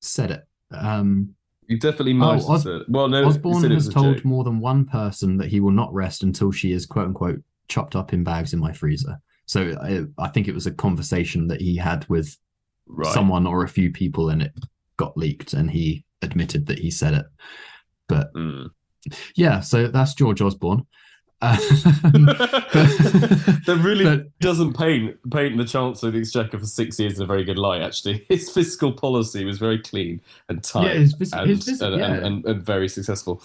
said 0.00 0.30
it. 0.30 0.42
Um, 0.70 1.34
you 1.66 1.78
definitely 1.78 2.12
might 2.12 2.42
oh, 2.42 2.52
Os- 2.52 2.66
Well, 2.88 3.08
no, 3.08 3.24
Osborne 3.24 3.70
has 3.70 3.88
told 3.88 4.24
more 4.24 4.44
than 4.44 4.60
one 4.60 4.84
person 4.84 5.36
that 5.38 5.48
he 5.48 5.60
will 5.60 5.72
not 5.72 5.92
rest 5.92 6.22
until 6.22 6.52
she 6.52 6.72
is 6.72 6.86
quote 6.86 7.06
unquote 7.06 7.42
chopped 7.68 7.96
up 7.96 8.12
in 8.12 8.22
bags 8.22 8.52
in 8.52 8.60
my 8.60 8.72
freezer. 8.72 9.18
So 9.46 9.76
I, 9.80 10.04
I 10.22 10.28
think 10.28 10.48
it 10.48 10.54
was 10.54 10.66
a 10.66 10.72
conversation 10.72 11.48
that 11.48 11.60
he 11.60 11.76
had 11.76 12.08
with 12.08 12.36
right. 12.86 13.12
someone 13.12 13.46
or 13.46 13.64
a 13.64 13.68
few 13.68 13.90
people, 13.90 14.30
and 14.30 14.42
it 14.42 14.52
got 14.96 15.16
leaked, 15.16 15.52
and 15.52 15.70
he 15.70 16.04
admitted 16.22 16.66
that 16.66 16.78
he 16.78 16.90
said 16.90 17.14
it. 17.14 17.26
But 18.08 18.32
mm. 18.34 18.70
yeah, 19.34 19.60
so 19.60 19.88
that's 19.88 20.14
George 20.14 20.40
Osborne. 20.40 20.86
that 21.40 22.62
really 23.82 24.04
but, 24.04 24.38
doesn't 24.40 24.74
paint 24.74 25.18
paint 25.30 25.58
the 25.58 25.66
Chancellor 25.66 26.08
of 26.08 26.14
the 26.14 26.20
Exchequer 26.20 26.58
for 26.58 26.64
six 26.64 26.98
years 26.98 27.18
in 27.18 27.24
a 27.24 27.26
very 27.26 27.44
good 27.44 27.58
light. 27.58 27.82
Actually, 27.82 28.24
his 28.30 28.50
fiscal 28.50 28.90
policy 28.90 29.44
was 29.44 29.58
very 29.58 29.78
clean 29.78 30.22
and 30.48 30.64
tight, 30.64 30.86
yeah, 30.86 30.94
his, 30.94 31.14
his, 31.18 31.32
and, 31.34 31.50
his, 31.50 31.80
and, 31.82 32.00
yeah. 32.00 32.14
and, 32.14 32.44
and, 32.46 32.64
very 32.64 32.88
successful. 32.88 33.42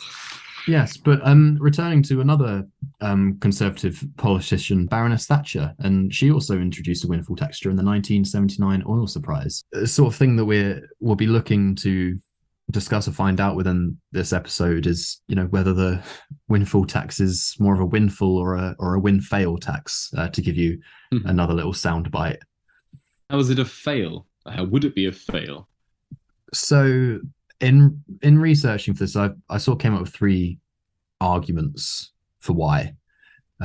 Yes, 0.67 0.95
but 0.95 1.19
um, 1.27 1.57
returning 1.59 2.01
to 2.03 2.21
another 2.21 2.65
um, 3.01 3.37
conservative 3.41 4.05
politician, 4.17 4.85
Baroness 4.85 5.25
Thatcher, 5.25 5.75
and 5.79 6.13
she 6.13 6.31
also 6.31 6.59
introduced 6.59 7.03
a 7.03 7.07
windfall 7.07 7.35
tax 7.35 7.59
during 7.59 7.75
the 7.75 7.83
1979 7.83 8.83
oil 8.87 9.07
surprise. 9.07 9.65
A 9.73 9.87
sort 9.87 10.13
of 10.13 10.17
thing 10.17 10.37
that 10.37 10.45
we're 10.45 10.87
we'll 11.01 11.15
be 11.15 11.27
looking 11.27 11.75
to 11.77 12.17
discuss 12.71 13.07
or 13.07 13.11
find 13.11 13.39
out 13.39 13.55
within 13.55 13.97
this 14.11 14.33
episode 14.33 14.87
is 14.87 15.21
you 15.27 15.35
know 15.35 15.45
whether 15.45 15.73
the 15.73 16.03
windfall 16.47 16.85
tax 16.85 17.19
is 17.19 17.55
more 17.59 17.73
of 17.73 17.79
a 17.79 17.85
windfall 17.85 18.37
or 18.37 18.55
a 18.55 18.75
or 18.79 18.95
a 18.95 18.99
win 18.99 19.21
fail 19.21 19.57
tax 19.57 20.11
uh, 20.17 20.29
to 20.29 20.41
give 20.41 20.57
you 20.57 20.79
mm-hmm. 21.13 21.27
another 21.27 21.53
little 21.53 21.73
sound 21.73 22.11
bite. 22.11 22.39
How 23.29 23.39
is 23.39 23.49
it 23.49 23.59
a 23.59 23.65
fail? 23.65 24.25
How 24.47 24.63
would 24.63 24.83
it 24.83 24.95
be 24.95 25.05
a 25.05 25.11
fail? 25.11 25.67
So 26.53 27.19
in 27.59 28.03
in 28.21 28.39
researching 28.39 28.95
for 28.95 29.03
this 29.03 29.15
i 29.15 29.29
i 29.49 29.57
sort 29.59 29.75
of 29.77 29.81
came 29.83 29.93
up 29.93 30.01
with 30.01 30.11
three 30.11 30.57
arguments 31.19 32.11
for 32.39 32.53
why 32.53 32.95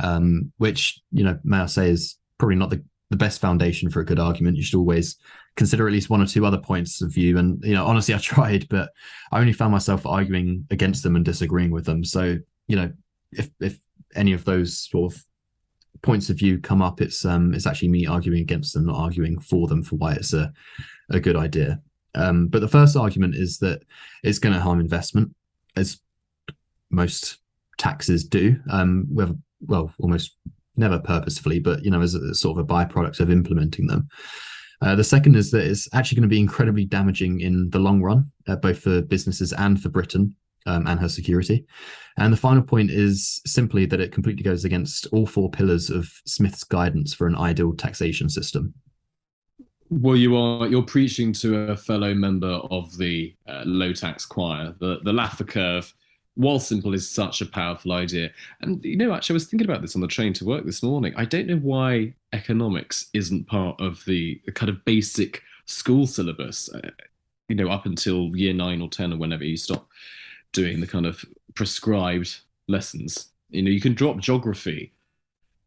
um 0.03 0.51
which 0.57 1.01
you 1.11 1.23
know 1.23 1.39
may 1.43 1.57
i 1.57 1.65
say 1.65 1.89
is 1.89 2.19
probably 2.37 2.55
not 2.55 2.69
the 2.69 2.83
the 3.09 3.17
best 3.17 3.39
foundation 3.39 3.89
for 3.89 3.99
a 3.99 4.05
good 4.05 4.19
argument. 4.19 4.57
You 4.57 4.63
should 4.63 4.77
always 4.77 5.17
consider 5.57 5.87
at 5.87 5.91
least 5.91 6.09
one 6.09 6.21
or 6.21 6.25
two 6.25 6.45
other 6.45 6.57
points 6.57 7.01
of 7.01 7.11
view. 7.11 7.37
And 7.37 7.61
you 7.63 7.73
know, 7.73 7.85
honestly, 7.85 8.15
I 8.15 8.17
tried, 8.19 8.69
but 8.69 8.91
I 9.31 9.39
only 9.39 9.53
found 9.53 9.73
myself 9.73 10.05
arguing 10.05 10.65
against 10.71 11.03
them 11.03 11.17
and 11.17 11.25
disagreeing 11.25 11.71
with 11.71 11.85
them. 11.85 12.05
So 12.05 12.37
you 12.67 12.75
know, 12.75 12.91
if 13.33 13.49
if 13.59 13.79
any 14.15 14.31
of 14.31 14.45
those 14.45 14.77
sort 14.89 15.13
of 15.13 15.23
points 16.01 16.29
of 16.29 16.37
view 16.37 16.59
come 16.59 16.81
up, 16.81 17.01
it's 17.01 17.25
um 17.25 17.53
it's 17.53 17.67
actually 17.67 17.89
me 17.89 18.05
arguing 18.05 18.41
against 18.41 18.73
them, 18.73 18.85
not 18.85 18.97
arguing 18.97 19.39
for 19.39 19.67
them 19.67 19.83
for 19.83 19.97
why 19.97 20.13
it's 20.13 20.33
a 20.33 20.53
a 21.09 21.19
good 21.19 21.35
idea. 21.35 21.81
Um, 22.15 22.47
but 22.47 22.61
the 22.61 22.67
first 22.67 22.95
argument 22.95 23.35
is 23.35 23.59
that 23.59 23.83
it's 24.23 24.39
going 24.39 24.53
to 24.53 24.61
harm 24.61 24.79
investment, 24.79 25.35
as 25.75 25.99
most 26.89 27.37
taxes 27.77 28.25
do. 28.25 28.57
Um, 28.71 29.07
well, 29.11 29.93
almost 29.99 30.35
never 30.75 30.99
purposefully, 30.99 31.59
but 31.59 31.83
you 31.83 31.91
know, 31.91 32.01
as 32.01 32.15
a 32.15 32.33
sort 32.33 32.57
of 32.57 32.63
a 32.63 32.67
byproduct 32.67 33.19
of 33.19 33.29
implementing 33.29 33.87
them. 33.87 34.07
Uh, 34.81 34.95
the 34.95 35.03
second 35.03 35.35
is 35.35 35.51
that 35.51 35.65
it's 35.65 35.89
actually 35.93 36.17
going 36.17 36.29
to 36.29 36.33
be 36.33 36.39
incredibly 36.39 36.85
damaging 36.85 37.41
in 37.41 37.69
the 37.71 37.79
long 37.79 38.01
run, 38.01 38.31
uh, 38.47 38.55
both 38.55 38.79
for 38.79 39.01
businesses 39.01 39.53
and 39.53 39.81
for 39.81 39.89
Britain 39.89 40.35
um, 40.67 40.85
and 40.85 40.99
her 40.99 41.09
security. 41.09 41.65
And 42.17 42.31
the 42.31 42.37
final 42.37 42.61
point 42.61 42.91
is 42.91 43.41
simply 43.45 43.85
that 43.87 43.99
it 43.99 44.11
completely 44.11 44.43
goes 44.43 44.65
against 44.65 45.07
all 45.11 45.25
four 45.25 45.49
pillars 45.49 45.89
of 45.89 46.09
Smith's 46.25 46.63
guidance 46.63 47.13
for 47.13 47.27
an 47.27 47.35
ideal 47.35 47.73
taxation 47.73 48.29
system. 48.29 48.73
Well, 49.89 50.17
you 50.17 50.35
are 50.35 50.67
you're 50.67 50.83
preaching 50.83 51.31
to 51.33 51.71
a 51.71 51.77
fellow 51.77 52.13
member 52.13 52.59
of 52.69 52.95
the 52.97 53.33
uh, 53.47 53.63
low 53.65 53.93
tax 53.93 54.25
choir. 54.25 54.75
The 54.79 54.99
the 55.03 55.13
Laffer 55.13 55.47
curve 55.47 55.93
while 56.37 56.59
simple 56.59 56.93
is 56.93 57.09
such 57.09 57.41
a 57.41 57.45
powerful 57.45 57.91
idea. 57.91 58.29
And 58.61 58.83
you 58.85 58.95
know, 58.95 59.13
actually, 59.13 59.33
I 59.33 59.37
was 59.37 59.47
thinking 59.47 59.67
about 59.67 59.81
this 59.81 59.95
on 59.95 60.01
the 60.01 60.07
train 60.07 60.33
to 60.33 60.45
work 60.45 60.65
this 60.65 60.83
morning. 60.83 61.13
I 61.17 61.25
don't 61.25 61.47
know 61.47 61.57
why 61.57 62.13
economics 62.31 63.09
isn't 63.13 63.47
part 63.47 63.79
of 63.81 64.05
the, 64.05 64.39
kind 64.53 64.69
of 64.69 64.85
basic 64.85 65.41
school 65.65 66.05
syllabus. 66.05 66.69
Uh, 66.73 66.91
you 67.49 67.55
know, 67.55 67.69
up 67.69 67.85
until 67.85 68.35
year 68.35 68.53
nine 68.53 68.81
or 68.81 68.89
ten 68.89 69.11
or 69.11 69.17
whenever 69.17 69.43
you 69.43 69.57
stop 69.57 69.87
doing 70.53 70.79
the 70.79 70.87
kind 70.87 71.05
of 71.05 71.25
prescribed 71.55 72.41
lessons. 72.67 73.29
You 73.49 73.63
know, 73.63 73.71
you 73.71 73.81
can 73.81 73.93
drop 73.93 74.19
geography 74.19 74.93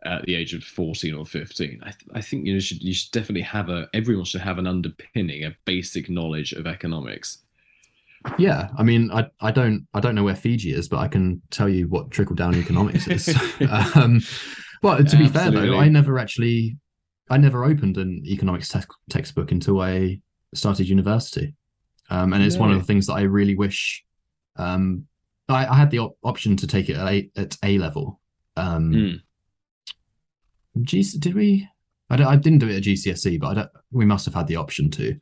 at 0.05 0.25
the 0.25 0.35
age 0.35 0.55
of 0.55 0.65
14 0.65 1.15
or 1.15 1.27
15 1.27 1.81
i, 1.83 1.91
th- 1.91 1.97
I 2.15 2.23
think 2.23 2.47
you 2.47 2.55
know 2.55 2.59
should, 2.59 2.83
you 2.83 2.95
should 2.95 3.12
definitely 3.12 3.43
have 3.43 3.69
a 3.69 3.87
everyone 3.93 4.25
should 4.25 4.41
have 4.41 4.57
an 4.57 4.67
underpinning 4.67 5.45
a 5.45 5.55
basic 5.67 6.09
knowledge 6.09 6.53
of 6.53 6.67
economics 6.67 7.43
yeah, 8.39 8.69
I 8.77 8.83
mean, 8.83 9.11
I, 9.11 9.27
I 9.41 9.50
don't 9.50 9.87
I 9.95 10.00
don't 10.00 10.15
know 10.15 10.25
where 10.25 10.37
Fiji 10.37 10.73
is, 10.73 10.89
but 10.89 10.99
I 10.99 11.09
can 11.09 11.41
tell 11.50 11.69
you 11.69 11.89
what 11.89 12.11
trickle 12.11 12.37
down 12.37 12.55
economics 12.55 13.09
is. 13.09 13.29
um, 13.95 14.21
well, 14.83 14.99
to 14.99 15.17
be 15.17 15.25
Absolutely. 15.25 15.29
fair 15.29 15.50
though, 15.50 15.79
I 15.79 15.89
never 15.89 16.19
actually 16.19 16.77
I 17.31 17.39
never 17.39 17.65
opened 17.65 17.97
an 17.97 18.23
economics 18.27 18.69
te- 18.69 18.81
textbook 19.09 19.53
until 19.53 19.81
I 19.81 20.21
started 20.55 20.89
university, 20.89 21.55
um, 22.11 22.33
and 22.33 22.43
it's 22.43 22.57
one 22.57 22.71
of 22.71 22.79
the 22.79 22.85
things 22.85 23.07
that 23.07 23.15
I 23.15 23.23
really 23.23 23.57
wish. 23.57 24.05
Um, 24.57 25.07
I, 25.49 25.67
I 25.67 25.75
had 25.75 25.91
the 25.91 26.00
op- 26.00 26.19
option 26.23 26.57
to 26.57 26.67
take 26.67 26.89
it 26.89 26.97
at 26.97 27.09
A, 27.09 27.31
at 27.37 27.57
A 27.65 27.79
level. 27.79 28.21
Um, 28.57 28.93
mm. 28.93 29.21
G- 30.83 31.19
did 31.19 31.35
we? 31.35 31.69
I, 32.11 32.23
I, 32.23 32.37
didn't 32.37 32.59
do 32.59 32.69
it 32.69 32.77
at 32.77 32.83
GCSE, 32.83 33.41
but 33.41 33.71
we 33.91 34.05
must 34.05 34.25
have 34.27 34.35
had 34.35 34.47
the 34.47 34.57
option 34.57 34.91
to. 34.93 35.19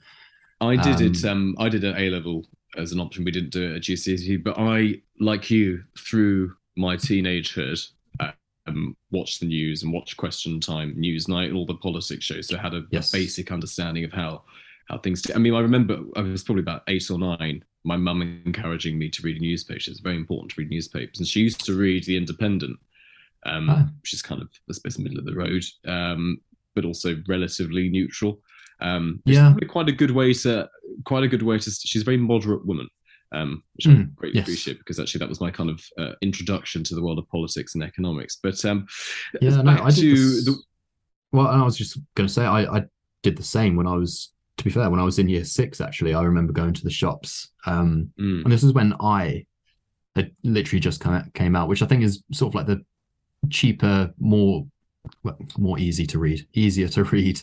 I 0.61 0.77
did 0.77 1.01
it. 1.01 1.25
Um, 1.25 1.31
um 1.31 1.57
I 1.59 1.69
did 1.69 1.85
an 1.85 1.97
A 1.97 2.11
level 2.11 2.45
as 2.79 2.93
an 2.93 3.01
option. 3.01 3.25
We 3.25 3.31
didn't 3.31 3.51
do 3.51 3.73
it 3.73 3.77
at 3.77 3.83
GCSE, 3.83 4.43
but 4.43 4.55
I, 4.59 5.03
like 5.21 5.51
you, 5.51 5.83
through 5.99 6.55
my 6.77 6.97
teenagehood, 6.97 7.87
um, 8.69 8.97
watched 9.11 9.41
the 9.41 9.47
news 9.47 9.83
and 9.83 9.93
watched 9.93 10.17
Question 10.17 10.61
Time, 10.61 10.95
Newsnight, 10.95 11.55
all 11.55 11.67
the 11.67 11.75
politics 11.75 12.25
shows. 12.25 12.49
So 12.49 12.57
I 12.57 12.61
had 12.61 12.75
a, 12.75 12.85
yes. 12.91 13.13
a 13.13 13.17
basic 13.17 13.51
understanding 13.51 14.05
of 14.05 14.13
how 14.13 14.43
how 14.89 14.99
things. 14.99 15.23
I 15.35 15.39
mean, 15.39 15.55
I 15.55 15.61
remember 15.61 16.01
I 16.17 16.23
was 16.23 16.45
probably 16.45 16.63
about 16.63 16.83
eight 16.89 17.11
or 17.11 17.19
nine. 17.19 17.65
My 17.85 17.97
mum 17.97 18.43
encouraging 18.45 18.99
me 18.99 19.09
to 19.11 19.23
read 19.23 19.41
newspapers. 19.41 19.89
It's 19.89 20.01
very 20.01 20.17
important 20.17 20.53
to 20.53 20.61
read 20.61 20.71
newspapers, 20.71 21.19
and 21.19 21.29
she 21.29 21.41
used 21.41 21.65
to 21.67 21.75
read 21.75 22.05
The 22.05 22.17
Independent, 22.17 22.79
um, 23.45 23.71
ah. 23.71 23.89
which 24.01 24.13
is 24.15 24.23
kind 24.23 24.41
of 24.41 24.49
I 24.69 24.73
suppose 24.73 24.99
middle 24.99 25.19
of 25.19 25.27
the 25.27 25.35
road, 25.35 25.65
um, 25.87 26.41
but 26.75 26.85
also 26.85 27.23
relatively 27.27 27.89
neutral. 27.89 28.41
Um, 28.81 29.23
yeah, 29.25 29.55
quite 29.69 29.89
a 29.89 29.93
good 29.93 30.11
way 30.11 30.33
to 30.33 30.69
quite 31.05 31.25
a 31.25 31.29
good 31.29 31.43
way 31.43 31.59
to. 31.59 31.71
She's 31.71 32.03
a 32.03 32.05
very 32.05 32.17
moderate 32.17 32.67
woman, 32.67 32.89
um, 33.33 33.63
which 33.75 33.87
mm, 33.87 33.93
I 33.93 33.95
hmm. 33.97 34.11
greatly 34.15 34.39
yes. 34.39 34.47
appreciate 34.47 34.79
because 34.79 34.99
actually 34.99 35.21
that 35.21 35.29
was 35.29 35.41
my 35.41 35.51
kind 35.51 35.71
of 35.71 35.85
uh, 35.99 36.13
introduction 36.23 36.85
to 36.85 36.95
the 36.95 37.03
world 37.03 37.19
of 37.19 37.29
politics 37.29 37.75
and 37.75 37.85
economics. 37.85 38.39
But 38.43 38.65
um, 38.65 38.87
yeah, 39.41 39.63
no, 39.63 39.73
I 39.73 39.91
did 39.91 40.17
this, 40.17 40.45
the, 40.45 40.57
well, 41.33 41.47
I 41.47 41.63
was 41.63 41.77
just 41.77 41.99
going 42.15 42.27
to 42.27 42.33
say 42.33 42.45
I, 42.45 42.79
I 42.79 42.85
did 43.23 43.37
the 43.37 43.43
same 43.43 43.77
when 43.77 43.87
I 43.87 43.95
was. 43.95 44.33
To 44.59 44.65
be 44.65 44.71
fair, 44.71 44.91
when 44.91 44.99
I 44.99 45.05
was 45.05 45.21
in 45.21 45.29
year 45.29 45.45
six, 45.45 45.81
actually, 45.81 46.15
I 46.15 46.23
remember 46.23 46.53
going 46.53 46.75
to 46.75 46.83
the 46.83 46.91
shops, 46.91 47.51
um, 47.65 48.11
mm. 48.19 48.43
and 48.43 48.51
this 48.51 48.65
is 48.65 48.73
when 48.73 48.93
I 48.99 49.47
had 50.17 50.33
literally 50.43 50.81
just 50.81 51.01
kind 51.01 51.25
of 51.25 51.33
came 51.33 51.55
out, 51.55 51.69
which 51.69 51.81
I 51.81 51.87
think 51.87 52.03
is 52.03 52.25
sort 52.33 52.51
of 52.51 52.55
like 52.57 52.67
the 52.67 52.85
cheaper, 53.51 54.13
more 54.19 54.67
well, 55.23 55.39
more 55.57 55.79
easy 55.79 56.07
to 56.07 56.19
read, 56.19 56.45
easier 56.55 56.89
to 56.89 57.05
read 57.13 57.41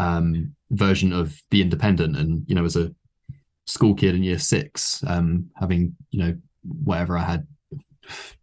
um, 0.00 0.54
version 0.70 1.12
of 1.12 1.40
the 1.50 1.60
Independent, 1.60 2.16
and 2.16 2.44
you 2.46 2.54
know, 2.54 2.64
as 2.64 2.76
a 2.76 2.94
school 3.66 3.94
kid 3.94 4.14
in 4.14 4.22
year 4.22 4.38
six, 4.38 5.04
um, 5.06 5.50
having 5.56 5.94
you 6.10 6.22
know 6.22 6.36
whatever 6.62 7.18
I 7.18 7.24
had, 7.24 7.46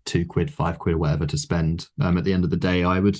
two 0.05 0.25
quid, 0.25 0.53
five 0.53 0.79
quid, 0.79 0.95
whatever 0.95 1.25
to 1.25 1.37
spend. 1.37 1.87
Um, 1.99 2.17
at 2.17 2.23
the 2.23 2.33
end 2.33 2.43
of 2.43 2.49
the 2.49 2.57
day, 2.57 2.83
I 2.83 2.99
would 2.99 3.17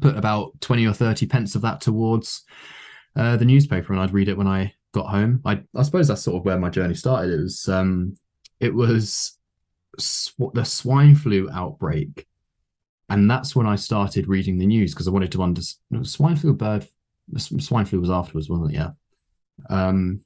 put 0.00 0.16
about 0.16 0.60
twenty 0.60 0.86
or 0.86 0.92
thirty 0.92 1.26
pence 1.26 1.54
of 1.54 1.62
that 1.62 1.80
towards 1.80 2.44
uh, 3.16 3.36
the 3.36 3.44
newspaper, 3.44 3.92
and 3.92 4.00
I'd 4.00 4.14
read 4.14 4.28
it 4.28 4.38
when 4.38 4.46
I 4.46 4.72
got 4.94 5.06
home. 5.06 5.40
I, 5.44 5.60
I 5.76 5.82
suppose 5.82 6.08
that's 6.08 6.22
sort 6.22 6.36
of 6.36 6.44
where 6.44 6.58
my 6.58 6.70
journey 6.70 6.94
started. 6.94 7.32
It 7.32 7.42
was 7.42 7.68
um, 7.68 8.16
it 8.60 8.72
was 8.74 9.36
sw- 9.98 10.54
the 10.54 10.64
swine 10.64 11.16
flu 11.16 11.48
outbreak, 11.52 12.24
and 13.08 13.28
that's 13.28 13.56
when 13.56 13.66
I 13.66 13.74
started 13.74 14.28
reading 14.28 14.58
the 14.58 14.66
news 14.66 14.94
because 14.94 15.08
I 15.08 15.10
wanted 15.10 15.32
to 15.32 15.42
understand 15.42 16.08
swine 16.08 16.36
flu, 16.36 16.54
bird 16.54 16.86
swine 17.36 17.84
flu 17.84 18.00
was 18.00 18.10
afterwards, 18.10 18.48
wasn't 18.48 18.72
it? 18.72 18.74
Yeah. 18.74 18.90
Um, 19.68 20.20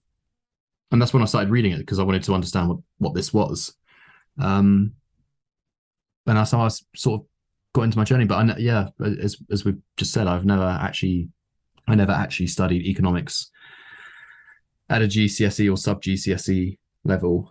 and 0.90 1.00
that's 1.00 1.14
when 1.14 1.22
I 1.22 1.26
started 1.26 1.50
reading 1.50 1.72
it 1.72 1.78
because 1.78 1.98
I 1.98 2.04
wanted 2.04 2.22
to 2.24 2.34
understand 2.34 2.68
what 2.68 2.78
what 2.98 3.14
this 3.14 3.32
was. 3.32 3.74
Um, 4.40 4.92
and 6.26 6.36
that's 6.36 6.52
how 6.52 6.60
I 6.60 6.68
sort 6.94 7.20
of 7.20 7.26
got 7.74 7.82
into 7.82 7.98
my 7.98 8.04
journey. 8.04 8.26
But 8.26 8.36
I, 8.36 8.56
yeah, 8.58 8.88
as 9.00 9.36
as 9.50 9.64
we've 9.64 9.80
just 9.96 10.12
said, 10.12 10.26
I've 10.26 10.44
never 10.44 10.64
actually, 10.64 11.28
I 11.88 11.94
never 11.94 12.12
actually 12.12 12.46
studied 12.46 12.86
economics 12.86 13.50
at 14.88 15.02
a 15.02 15.06
GCSE 15.06 15.72
or 15.72 15.76
sub 15.76 16.02
GCSE 16.02 16.78
level. 17.04 17.50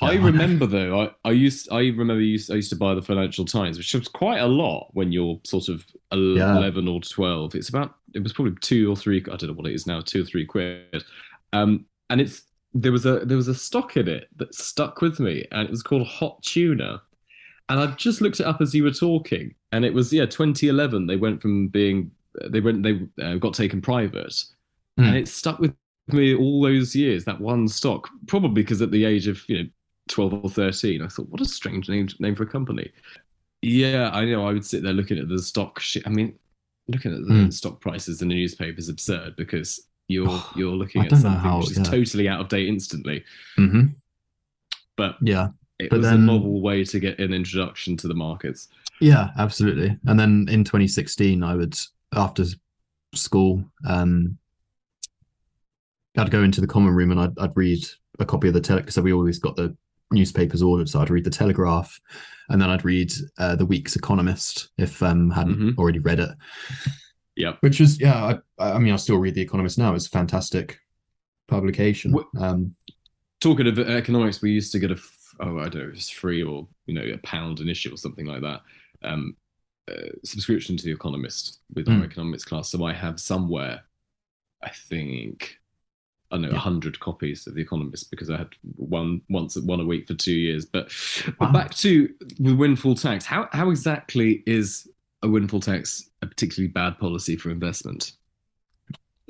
I 0.00 0.14
remember 0.14 0.66
though, 0.66 1.00
I, 1.00 1.28
I 1.28 1.32
used 1.32 1.70
I 1.72 1.80
remember 1.80 2.20
used, 2.20 2.50
I 2.50 2.56
used 2.56 2.70
to 2.70 2.76
buy 2.76 2.94
the 2.94 3.02
Financial 3.02 3.44
Times, 3.44 3.78
which 3.78 3.94
was 3.94 4.08
quite 4.08 4.38
a 4.38 4.46
lot 4.46 4.88
when 4.92 5.12
you're 5.12 5.40
sort 5.44 5.68
of 5.68 5.84
eleven 6.12 6.86
yeah. 6.86 6.92
or 6.92 7.00
twelve. 7.00 7.54
It's 7.54 7.68
about 7.68 7.94
it 8.14 8.22
was 8.22 8.32
probably 8.32 8.54
two 8.60 8.90
or 8.90 8.96
three. 8.96 9.18
I 9.20 9.36
don't 9.36 9.48
know 9.48 9.52
what 9.52 9.66
it 9.66 9.74
is 9.74 9.86
now, 9.86 10.00
two 10.00 10.22
or 10.22 10.24
three 10.24 10.44
quid. 10.46 11.04
Um, 11.52 11.86
and 12.10 12.20
it's 12.20 12.42
there 12.74 12.92
was 12.92 13.06
a 13.06 13.20
there 13.20 13.36
was 13.36 13.48
a 13.48 13.54
stock 13.54 13.96
in 13.96 14.08
it 14.08 14.28
that 14.36 14.54
stuck 14.54 15.00
with 15.00 15.20
me, 15.20 15.46
and 15.52 15.62
it 15.62 15.70
was 15.70 15.82
called 15.82 16.06
Hot 16.06 16.42
Tuna. 16.42 17.02
And 17.68 17.80
I 17.80 17.86
just 17.92 18.20
looked 18.20 18.40
it 18.40 18.46
up 18.46 18.60
as 18.60 18.74
you 18.74 18.84
were 18.84 18.90
talking, 18.90 19.54
and 19.72 19.84
it 19.84 19.94
was 19.94 20.12
yeah, 20.12 20.26
2011. 20.26 21.06
They 21.06 21.16
went 21.16 21.40
from 21.40 21.68
being 21.68 22.10
they 22.48 22.60
went 22.60 22.82
they 22.82 23.00
uh, 23.22 23.36
got 23.36 23.54
taken 23.54 23.80
private, 23.80 24.32
mm. 24.98 25.06
and 25.06 25.16
it 25.16 25.28
stuck 25.28 25.58
with 25.58 25.74
me 26.08 26.34
all 26.34 26.62
those 26.62 26.94
years. 26.94 27.24
That 27.24 27.40
one 27.40 27.68
stock, 27.68 28.08
probably 28.26 28.62
because 28.62 28.82
at 28.82 28.90
the 28.90 29.04
age 29.04 29.26
of 29.26 29.40
you 29.48 29.62
know 29.62 29.68
12 30.08 30.44
or 30.44 30.50
13, 30.50 31.02
I 31.02 31.08
thought, 31.08 31.28
what 31.28 31.40
a 31.40 31.44
strange 31.44 31.88
name 31.88 32.08
name 32.18 32.34
for 32.34 32.42
a 32.42 32.48
company. 32.48 32.90
Yeah, 33.62 34.10
I 34.12 34.24
know. 34.24 34.46
I 34.46 34.52
would 34.52 34.66
sit 34.66 34.82
there 34.82 34.92
looking 34.92 35.18
at 35.18 35.28
the 35.28 35.40
stock. 35.40 35.78
Sh- 35.78 35.98
I 36.04 36.08
mean, 36.08 36.36
looking 36.88 37.12
at 37.12 37.20
the 37.20 37.32
mm. 37.32 37.52
stock 37.52 37.80
prices 37.80 38.22
in 38.22 38.28
the 38.28 38.34
newspaper 38.34 38.78
is 38.78 38.88
absurd 38.88 39.36
because 39.36 39.80
you're 40.08 40.42
you're 40.56 40.74
looking 40.74 41.04
at 41.04 41.10
something 41.10 41.32
how, 41.32 41.58
which 41.58 41.72
is 41.72 41.78
yeah. 41.78 41.84
totally 41.84 42.28
out 42.28 42.40
of 42.40 42.48
date 42.48 42.68
instantly. 42.68 43.24
Mm-hmm. 43.58 43.86
But 44.96 45.16
yeah, 45.22 45.48
it 45.78 45.90
but 45.90 45.98
was 45.98 46.06
then, 46.06 46.14
a 46.14 46.18
novel 46.18 46.60
way 46.60 46.84
to 46.84 47.00
get 47.00 47.18
an 47.18 47.32
introduction 47.32 47.96
to 47.98 48.08
the 48.08 48.14
markets. 48.14 48.68
Yeah, 49.00 49.30
absolutely. 49.38 49.96
And 50.06 50.18
then 50.18 50.46
in 50.48 50.64
2016, 50.64 51.42
I 51.42 51.56
would 51.56 51.76
after 52.14 52.44
school, 53.14 53.64
um, 53.86 54.38
I'd 56.16 56.30
go 56.30 56.42
into 56.42 56.60
the 56.60 56.66
common 56.66 56.94
room 56.94 57.10
and 57.10 57.20
I'd, 57.20 57.38
I'd 57.38 57.56
read 57.56 57.84
a 58.18 58.24
copy 58.24 58.48
of 58.48 58.54
the 58.54 58.60
Telegraph. 58.60 58.92
So 58.92 59.02
we 59.02 59.12
always 59.12 59.38
got 59.38 59.56
the 59.56 59.76
newspapers 60.12 60.62
ordered, 60.62 60.88
so 60.88 61.00
I'd 61.00 61.10
read 61.10 61.24
the 61.24 61.30
Telegraph, 61.30 62.00
and 62.48 62.60
then 62.60 62.70
I'd 62.70 62.84
read 62.84 63.12
uh, 63.38 63.56
the 63.56 63.66
week's 63.66 63.96
Economist 63.96 64.68
if 64.78 65.02
um 65.02 65.30
hadn't 65.30 65.56
mm-hmm. 65.56 65.80
already 65.80 65.98
read 65.98 66.20
it. 66.20 66.30
Yeah, 67.36 67.54
which 67.60 67.80
was 67.80 68.00
yeah. 68.00 68.38
I, 68.58 68.74
I 68.74 68.78
mean, 68.78 68.92
I 68.92 68.96
still 68.96 69.18
read 69.18 69.34
the 69.34 69.42
Economist 69.42 69.78
now. 69.78 69.94
It's 69.94 70.06
a 70.06 70.10
fantastic 70.10 70.78
publication. 71.48 72.14
Um, 72.38 72.74
Talking 73.40 73.66
of 73.66 73.78
economics, 73.78 74.40
we 74.40 74.50
used 74.52 74.70
to 74.72 74.78
get 74.78 74.92
a 74.92 74.98
oh 75.40 75.58
I 75.58 75.68
don't 75.68 75.74
know, 75.74 75.90
it's 75.92 76.10
free 76.10 76.42
or 76.42 76.68
you 76.86 76.94
know 76.94 77.02
a 77.02 77.18
pound 77.18 77.60
an 77.60 77.68
issue 77.68 77.92
or 77.92 77.96
something 77.96 78.26
like 78.26 78.42
that. 78.42 78.60
Um, 79.02 79.36
uh, 79.90 80.10
subscription 80.24 80.76
to 80.76 80.84
the 80.84 80.92
Economist 80.92 81.60
with 81.74 81.86
mm. 81.86 81.98
our 81.98 82.04
economics 82.04 82.44
class. 82.44 82.70
So 82.70 82.84
I 82.84 82.92
have 82.92 83.18
somewhere, 83.18 83.82
I 84.62 84.70
think, 84.70 85.58
I 86.32 86.36
don't 86.36 86.42
know, 86.42 86.50
yeah. 86.52 86.58
hundred 86.58 86.98
copies 86.98 87.46
of 87.46 87.54
The 87.54 87.60
Economist 87.60 88.10
because 88.10 88.30
I 88.30 88.38
had 88.38 88.48
one 88.76 89.20
once 89.28 89.56
one 89.58 89.80
a 89.80 89.84
week 89.84 90.08
for 90.08 90.14
two 90.14 90.32
years. 90.32 90.64
But, 90.64 90.90
wow. 91.26 91.34
but 91.38 91.52
back 91.52 91.74
to 91.76 92.08
the 92.38 92.54
windfall 92.54 92.94
tax. 92.94 93.26
How 93.26 93.48
how 93.52 93.70
exactly 93.70 94.42
is 94.46 94.88
a 95.22 95.28
windfall 95.28 95.60
tax 95.60 96.10
a 96.22 96.26
particularly 96.26 96.72
bad 96.72 96.98
policy 96.98 97.36
for 97.36 97.50
investment? 97.50 98.12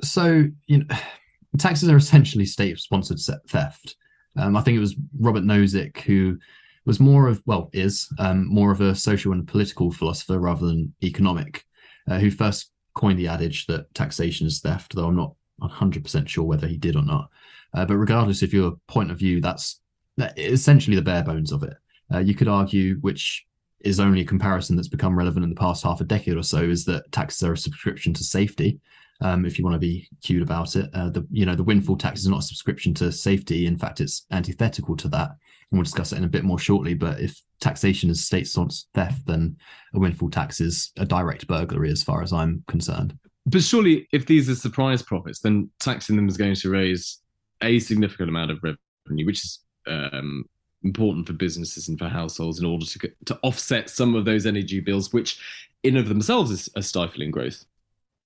So 0.01 0.45
you 0.67 0.79
know, 0.79 0.95
taxes 1.57 1.89
are 1.89 1.97
essentially 1.97 2.45
state-sponsored 2.45 3.19
theft. 3.47 3.95
Um, 4.37 4.55
I 4.55 4.61
think 4.61 4.77
it 4.77 4.81
was 4.81 4.95
Robert 5.19 5.43
Nozick 5.43 5.99
who 5.99 6.39
was 6.85 6.99
more 6.99 7.27
of 7.27 7.41
well 7.45 7.69
is 7.73 8.07
um, 8.19 8.47
more 8.47 8.71
of 8.71 8.81
a 8.81 8.95
social 8.95 9.33
and 9.33 9.47
political 9.47 9.91
philosopher 9.91 10.39
rather 10.39 10.65
than 10.65 10.93
economic, 11.03 11.65
uh, 12.09 12.19
who 12.19 12.31
first 12.31 12.71
coined 12.95 13.19
the 13.19 13.27
adage 13.27 13.67
that 13.67 13.93
taxation 13.93 14.47
is 14.47 14.59
theft. 14.61 14.95
Though 14.95 15.07
I'm 15.07 15.15
not 15.15 15.35
100 15.57 16.03
percent 16.03 16.29
sure 16.29 16.43
whether 16.43 16.67
he 16.67 16.77
did 16.77 16.95
or 16.95 17.03
not. 17.03 17.29
Uh, 17.73 17.85
but 17.85 17.97
regardless 17.97 18.41
of 18.41 18.53
your 18.53 18.73
point 18.87 19.11
of 19.11 19.17
view, 19.17 19.41
that's 19.41 19.81
that 20.17 20.37
essentially 20.37 20.95
the 20.95 21.01
bare 21.01 21.23
bones 21.23 21.51
of 21.51 21.63
it. 21.63 21.75
Uh, 22.13 22.19
you 22.19 22.35
could 22.35 22.47
argue, 22.47 22.97
which 22.97 23.45
is 23.79 23.99
only 23.99 24.21
a 24.21 24.25
comparison 24.25 24.75
that's 24.75 24.87
become 24.87 25.17
relevant 25.17 25.43
in 25.43 25.49
the 25.49 25.55
past 25.55 25.83
half 25.83 26.01
a 26.01 26.05
decade 26.05 26.37
or 26.37 26.43
so, 26.43 26.61
is 26.61 26.85
that 26.85 27.11
taxes 27.11 27.43
are 27.43 27.53
a 27.53 27.57
subscription 27.57 28.13
to 28.13 28.23
safety. 28.23 28.79
Um, 29.21 29.45
if 29.45 29.57
you 29.57 29.63
want 29.63 29.75
to 29.75 29.79
be 29.79 30.07
cute 30.21 30.41
about 30.41 30.75
it, 30.75 30.89
uh, 30.93 31.09
the 31.09 31.25
you 31.31 31.45
know 31.45 31.55
the 31.55 31.63
windfall 31.63 31.97
tax 31.97 32.21
is 32.21 32.27
not 32.27 32.39
a 32.39 32.43
subscription 32.43 32.93
to 32.95 33.11
safety. 33.11 33.65
In 33.65 33.77
fact, 33.77 34.01
it's 34.01 34.25
antithetical 34.31 34.95
to 34.97 35.07
that. 35.09 35.29
And 35.29 35.79
we'll 35.79 35.83
discuss 35.83 36.11
it 36.11 36.17
in 36.17 36.23
a 36.23 36.29
bit 36.29 36.43
more 36.43 36.59
shortly. 36.59 36.93
But 36.93 37.19
if 37.19 37.41
taxation 37.59 38.09
is 38.09 38.25
state-sponsored 38.25 38.85
theft, 38.93 39.25
then 39.25 39.57
a 39.95 39.99
windfall 39.99 40.29
tax 40.29 40.61
is 40.61 40.91
a 40.97 41.05
direct 41.05 41.47
burglary, 41.47 41.89
as 41.89 42.03
far 42.03 42.21
as 42.21 42.31
I'm 42.31 42.63
concerned. 42.67 43.17
But 43.45 43.63
surely, 43.63 44.07
if 44.11 44.25
these 44.25 44.49
are 44.49 44.55
surprise 44.55 45.01
profits, 45.01 45.39
then 45.39 45.69
taxing 45.79 46.15
them 46.15 46.27
is 46.27 46.37
going 46.37 46.55
to 46.55 46.69
raise 46.69 47.19
a 47.61 47.79
significant 47.79 48.29
amount 48.29 48.51
of 48.51 48.59
revenue, 48.63 49.25
which 49.25 49.43
is 49.43 49.59
um, 49.87 50.45
important 50.83 51.27
for 51.27 51.33
businesses 51.33 51.87
and 51.87 51.99
for 51.99 52.07
households 52.07 52.59
in 52.59 52.65
order 52.65 52.85
to 52.85 53.11
to 53.25 53.39
offset 53.43 53.89
some 53.89 54.15
of 54.15 54.25
those 54.25 54.45
energy 54.45 54.79
bills, 54.79 55.11
which 55.11 55.39
in 55.83 55.97
of 55.97 56.07
themselves 56.07 56.51
is 56.51 56.69
a 56.75 56.81
stifling 56.81 57.31
growth. 57.31 57.65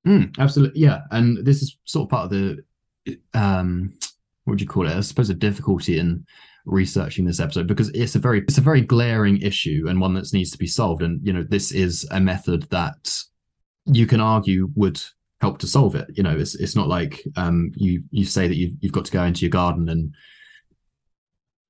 Mm, 0.06 0.38
absolutely, 0.40 0.80
yeah, 0.80 1.02
and 1.12 1.44
this 1.46 1.62
is 1.62 1.78
sort 1.86 2.06
of 2.06 2.10
part 2.10 2.26
of 2.26 2.30
the 2.30 2.64
um, 3.34 3.94
what 4.44 4.54
would 4.54 4.62
you 4.62 4.68
call 4.68 4.88
it? 4.88 4.96
I 4.96 5.02
suppose 5.02 5.30
a 5.30 5.34
difficulty 5.34 6.00
in 6.00 6.26
researching 6.66 7.26
this 7.26 7.40
episode 7.40 7.66
because 7.66 7.90
it's 7.90 8.16
a 8.16 8.20
very 8.20 8.40
it's 8.42 8.58
a 8.58 8.62
very 8.62 8.82
glaring 8.82 9.42
issue 9.42 9.86
and 9.88 10.00
one 10.00 10.14
that 10.14 10.32
needs 10.34 10.52
to 10.52 10.58
be 10.58 10.68
solved. 10.68 11.02
And 11.02 11.26
you 11.26 11.34
know, 11.34 11.44
this 11.44 11.72
is 11.72 12.08
a 12.12 12.20
method 12.20 12.64
that 12.70 13.24
you 13.88 14.06
can 14.06 14.22
argue 14.22 14.70
would 14.76 15.02
help 15.42 15.60
to 15.60 15.68
solve 15.68 15.96
it. 15.96 16.08
You 16.14 16.24
know, 16.24 16.38
it's 16.38 16.56
it's 16.56 16.76
not 16.76 16.88
like 16.88 17.24
um, 17.36 17.72
you 17.76 18.04
you 18.12 18.26
say 18.26 18.48
that 18.48 18.56
you've 18.56 18.74
you've 18.80 18.92
got 18.92 19.06
to 19.06 19.12
go 19.12 19.24
into 19.24 19.42
your 19.42 19.50
garden 19.50 19.90
and 19.90 20.14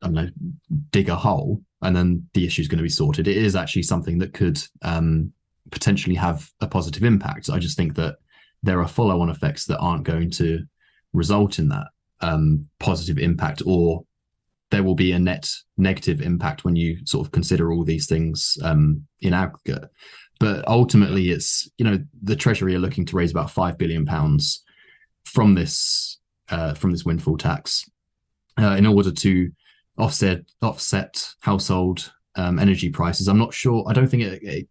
I 0.02 0.08
don't 0.08 0.14
know, 0.14 0.30
dig 0.92 1.10
a 1.10 1.16
hole, 1.16 1.62
and 1.82 1.96
then 1.96 2.28
the 2.34 2.46
issue 2.46 2.62
is 2.62 2.68
going 2.68 2.78
to 2.78 2.84
be 2.84 2.90
sorted. 2.90 3.28
It 3.28 3.38
is 3.38 3.56
actually 3.56 3.84
something 3.84 4.20
that 4.20 4.34
could 4.34 4.62
um, 4.84 5.32
potentially 5.72 6.16
have 6.16 6.50
a 6.62 6.68
positive 6.68 7.04
impact. 7.04 7.50
I 7.50 7.60
just 7.60 7.78
think 7.78 7.96
that 7.96 8.18
there 8.64 8.80
are 8.80 8.88
follow-on 8.88 9.30
effects 9.30 9.66
that 9.66 9.80
aren't 9.80 10.04
going 10.04 10.32
to 10.32 10.64
result 11.14 11.60
in 11.60 11.70
that 11.70 11.88
um, 12.22 12.68
positive 12.80 13.18
impact, 13.18 13.62
or 13.66 14.04
there 14.70 14.84
will 14.84 14.96
be 14.96 15.14
a 15.14 15.20
net 15.20 15.50
negative 15.78 16.22
impact 16.22 16.64
when 16.64 16.76
you 16.76 17.06
sort 17.06 17.26
of 17.26 17.32
consider 17.32 17.72
all 17.72 17.84
these 17.84 18.08
things 18.08 18.58
um, 18.64 19.06
in 19.22 19.34
aggregate. 19.34 19.90
But 20.40 20.68
ultimately, 20.68 21.32
it's 21.32 21.70
you 21.78 21.86
know 21.86 22.00
the 22.22 22.36
Treasury 22.36 22.76
are 22.76 22.80
looking 22.80 23.06
to 23.08 23.16
raise 23.16 23.32
about 23.32 23.52
five 23.52 23.78
billion 23.78 24.06
pounds 24.06 24.64
from 25.26 25.56
this 25.56 26.20
uh, 26.50 26.74
from 26.74 26.92
this 26.92 27.06
windfall 27.06 27.38
tax 27.38 27.90
uh, 28.60 28.76
in 28.78 28.86
order 28.86 29.12
to 29.12 29.52
offset 29.98 30.42
offset 30.62 31.28
household 31.40 32.12
um, 32.36 32.60
energy 32.60 32.90
prices. 32.90 33.28
I'm 33.28 33.40
not 33.40 33.54
sure. 33.54 33.86
I 33.88 33.94
don't 33.94 34.08
think 34.08 34.24
it, 34.24 34.44
it 34.44 34.68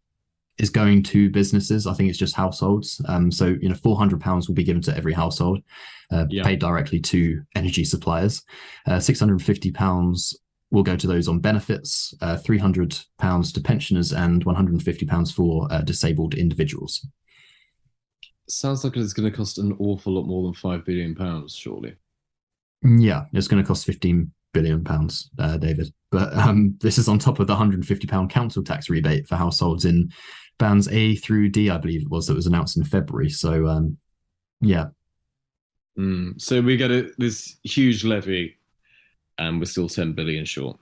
is 0.59 0.71
going 0.71 1.03
to 1.03 1.31
businesses. 1.31 1.87
I 1.87 1.95
think 1.95 2.09
it's 2.09 2.19
just 2.19 2.35
households. 2.35 3.01
Um, 3.09 3.31
so 3.31 3.47
you 3.61 3.69
know, 3.69 3.75
four 3.75 3.97
hundred 3.97 4.21
pounds 4.21 4.49
will 4.49 4.55
be 4.55 4.65
given 4.65 4.83
to 4.83 4.97
every 4.97 5.13
household, 5.13 5.63
uh, 6.11 6.27
yeah. 6.31 6.45
paid 6.45 6.61
directly 6.61 7.01
to 7.01 7.43
energy 7.55 7.85
suppliers. 7.85 8.43
Uh, 8.87 9.01
Six 9.01 9.21
hundred 9.21 9.35
and 9.35 9.45
fifty 9.45 9.71
pounds 9.71 10.37
will 10.71 10.83
go 10.83 10.97
to 10.97 11.07
those 11.07 11.29
on 11.29 11.41
benefits. 11.41 12.15
Uh, 12.21 12.37
Three 12.37 12.59
hundred 12.59 12.99
pounds 13.19 13.53
to 13.53 13.61
pensioners, 13.61 14.13
and 14.13 14.45
one 14.45 14.55
hundred 14.55 14.73
and 14.73 14.83
fifty 14.83 15.07
pounds 15.07 15.33
for 15.33 15.69
uh, 15.71 15.83
disabled 15.83 16.35
individuals. 16.35 17.07
Sounds 18.49 18.85
like 18.85 18.97
it's 18.97 19.13
going 19.13 19.31
to 19.31 19.37
cost 19.37 19.59
an 19.59 19.77
awful 19.81 20.15
lot 20.15 20.27
more 20.27 20.45
than 20.45 20.55
five 20.55 20.85
billion 20.85 21.15
pounds, 21.15 21.55
surely. 21.55 21.97
Yeah, 22.83 23.25
it's 23.33 23.49
going 23.49 23.63
to 23.63 23.67
cost 23.67 23.87
fifteen 23.87 24.33
billion 24.53 24.83
pounds, 24.85 25.31
uh, 25.39 25.59
David. 25.59 25.93
But 26.11 26.33
um, 26.35 26.77
this 26.81 26.97
is 26.97 27.09
on 27.09 27.19
top 27.19 27.41
of 27.41 27.47
the 27.47 27.53
150 27.53 28.07
pound 28.07 28.31
council 28.31 28.65
tax 28.65 28.89
rebate 28.89 29.29
for 29.29 29.37
households 29.37 29.85
in 29.85 30.11
bands 30.59 30.89
A 30.89 31.17
through 31.17 31.51
D, 31.51 31.69
I 31.69 31.77
believe 31.77 32.03
it 32.03 32.11
was 32.11 32.27
that 32.27 32.35
was 32.35 32.47
announced 32.47 32.77
in 32.77 32.85
February. 32.85 33.29
So 33.29 33.67
um, 33.67 33.99
yeah. 34.61 34.87
Mm, 35.99 36.41
so 36.41 36.61
we 36.61 36.77
get 36.77 36.91
a, 36.91 37.11
this 37.19 37.59
huge 37.65 38.05
levy, 38.05 38.56
and 39.39 39.59
we're 39.59 39.67
still 39.67 39.89
10 39.89 40.13
billion 40.13 40.45
short. 40.45 40.79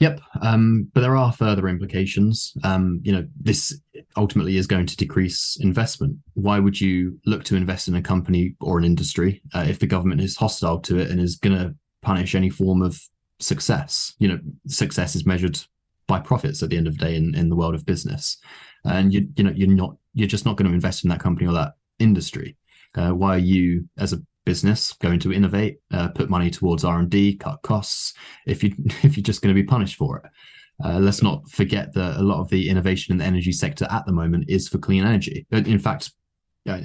Yep, 0.00 0.20
um, 0.42 0.88
but 0.94 1.00
there 1.00 1.16
are 1.16 1.32
further 1.32 1.68
implications. 1.68 2.52
Um, 2.62 3.00
you 3.02 3.10
know, 3.10 3.26
this 3.40 3.80
ultimately 4.16 4.56
is 4.56 4.68
going 4.68 4.86
to 4.86 4.96
decrease 4.96 5.56
investment. 5.60 6.16
Why 6.34 6.60
would 6.60 6.80
you 6.80 7.18
look 7.26 7.42
to 7.44 7.56
invest 7.56 7.88
in 7.88 7.96
a 7.96 8.02
company 8.02 8.54
or 8.60 8.78
an 8.78 8.84
industry 8.84 9.42
uh, 9.54 9.64
if 9.68 9.80
the 9.80 9.88
government 9.88 10.20
is 10.20 10.36
hostile 10.36 10.78
to 10.80 10.98
it 11.00 11.10
and 11.10 11.20
is 11.20 11.34
going 11.34 11.58
to 11.58 11.74
punish 12.00 12.36
any 12.36 12.48
form 12.48 12.80
of 12.80 13.00
success? 13.40 14.14
You 14.20 14.28
know, 14.28 14.38
success 14.68 15.16
is 15.16 15.26
measured 15.26 15.58
by 16.06 16.20
profits 16.20 16.62
at 16.62 16.70
the 16.70 16.76
end 16.76 16.86
of 16.86 16.96
the 16.96 17.04
day 17.04 17.16
in, 17.16 17.34
in 17.34 17.48
the 17.48 17.56
world 17.56 17.74
of 17.74 17.84
business 17.84 18.38
and 18.84 19.12
you 19.12 19.28
you 19.36 19.44
know 19.44 19.52
you're 19.54 19.68
not 19.68 19.96
you're 20.14 20.28
just 20.28 20.44
not 20.44 20.56
going 20.56 20.68
to 20.68 20.74
invest 20.74 21.04
in 21.04 21.10
that 21.10 21.20
company 21.20 21.48
or 21.48 21.52
that 21.52 21.74
industry. 21.98 22.56
Uh, 22.94 23.10
why 23.10 23.34
are 23.34 23.38
you 23.38 23.88
as 23.98 24.12
a 24.12 24.22
business, 24.48 24.94
going 24.94 25.20
to 25.20 25.30
innovate, 25.30 25.78
uh, 25.92 26.08
put 26.08 26.30
money 26.30 26.50
towards 26.50 26.82
R 26.82 27.00
and 27.00 27.10
D, 27.10 27.36
cut 27.36 27.60
costs. 27.60 28.14
If 28.46 28.64
you 28.64 28.72
if 29.02 29.14
you're 29.14 29.22
just 29.22 29.42
going 29.42 29.54
to 29.54 29.62
be 29.62 29.66
punished 29.66 29.96
for 29.96 30.16
it, 30.16 30.24
uh, 30.82 30.98
let's 30.98 31.22
not 31.22 31.46
forget 31.50 31.92
that 31.92 32.16
a 32.16 32.22
lot 32.22 32.40
of 32.40 32.48
the 32.48 32.70
innovation 32.70 33.12
in 33.12 33.18
the 33.18 33.26
energy 33.26 33.52
sector 33.52 33.86
at 33.90 34.06
the 34.06 34.12
moment 34.12 34.46
is 34.48 34.66
for 34.66 34.78
clean 34.78 35.04
energy. 35.04 35.46
In 35.50 35.78
fact, 35.78 36.12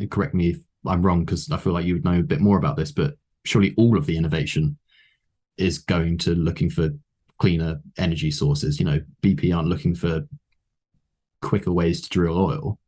correct 0.10 0.34
me 0.34 0.50
if 0.50 0.58
I'm 0.86 1.02
wrong 1.02 1.24
because 1.24 1.50
I 1.52 1.58
feel 1.58 1.72
like 1.72 1.86
you 1.86 1.94
would 1.94 2.04
know 2.04 2.20
a 2.20 2.24
bit 2.24 2.42
more 2.42 2.58
about 2.58 2.76
this, 2.76 2.92
but 2.92 3.16
surely 3.46 3.74
all 3.78 3.98
of 3.98 4.08
the 4.08 4.18
innovation 4.18 4.78
is 5.58 5.78
going 5.78 6.18
to 6.18 6.36
looking 6.36 6.70
for 6.70 6.90
cleaner 7.40 7.80
energy 7.98 8.30
sources. 8.30 8.78
You 8.78 8.88
know, 8.88 9.00
BP 9.22 9.56
aren't 9.56 9.70
looking 9.70 9.96
for 9.96 10.28
quicker 11.42 11.72
ways 11.72 12.02
to 12.02 12.10
drill 12.10 12.38
oil. 12.38 12.80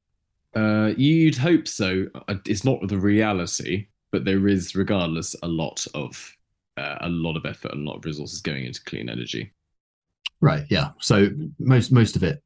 Uh, 0.54 0.94
you'd 0.98 1.38
hope 1.38 1.66
so. 1.66 2.08
Uh, 2.28 2.36
it's 2.46 2.66
not 2.66 2.86
the 2.90 2.98
reality, 2.98 3.88
but 4.16 4.24
there 4.24 4.48
is, 4.48 4.78
regardless, 4.78 5.36
a 5.44 5.48
lot 5.48 5.86
of 5.94 6.34
uh, 6.78 7.00
a 7.02 7.10
lot 7.10 7.36
of 7.36 7.46
effort 7.46 7.74
and 7.74 7.86
a 7.86 7.90
lot 7.90 7.98
of 7.98 8.06
resources 8.06 8.40
going 8.40 8.64
into 8.64 8.82
clean 8.86 9.10
energy. 9.10 9.52
Right. 10.40 10.64
Yeah. 10.70 10.92
So 11.02 11.28
most 11.60 11.92
most 11.92 12.16
of 12.16 12.24
it 12.24 12.42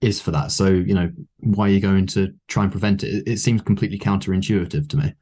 is 0.00 0.20
for 0.20 0.30
that. 0.30 0.52
So 0.52 0.68
you 0.68 0.94
know, 0.94 1.10
why 1.40 1.66
are 1.66 1.72
you 1.72 1.80
going 1.80 2.06
to 2.08 2.32
try 2.46 2.62
and 2.62 2.70
prevent 2.70 3.02
it? 3.02 3.26
It, 3.26 3.38
seems 3.38 3.62
completely 3.62 3.98
counterintuitive 3.98 4.88
to 4.90 4.96
me. 4.96 5.12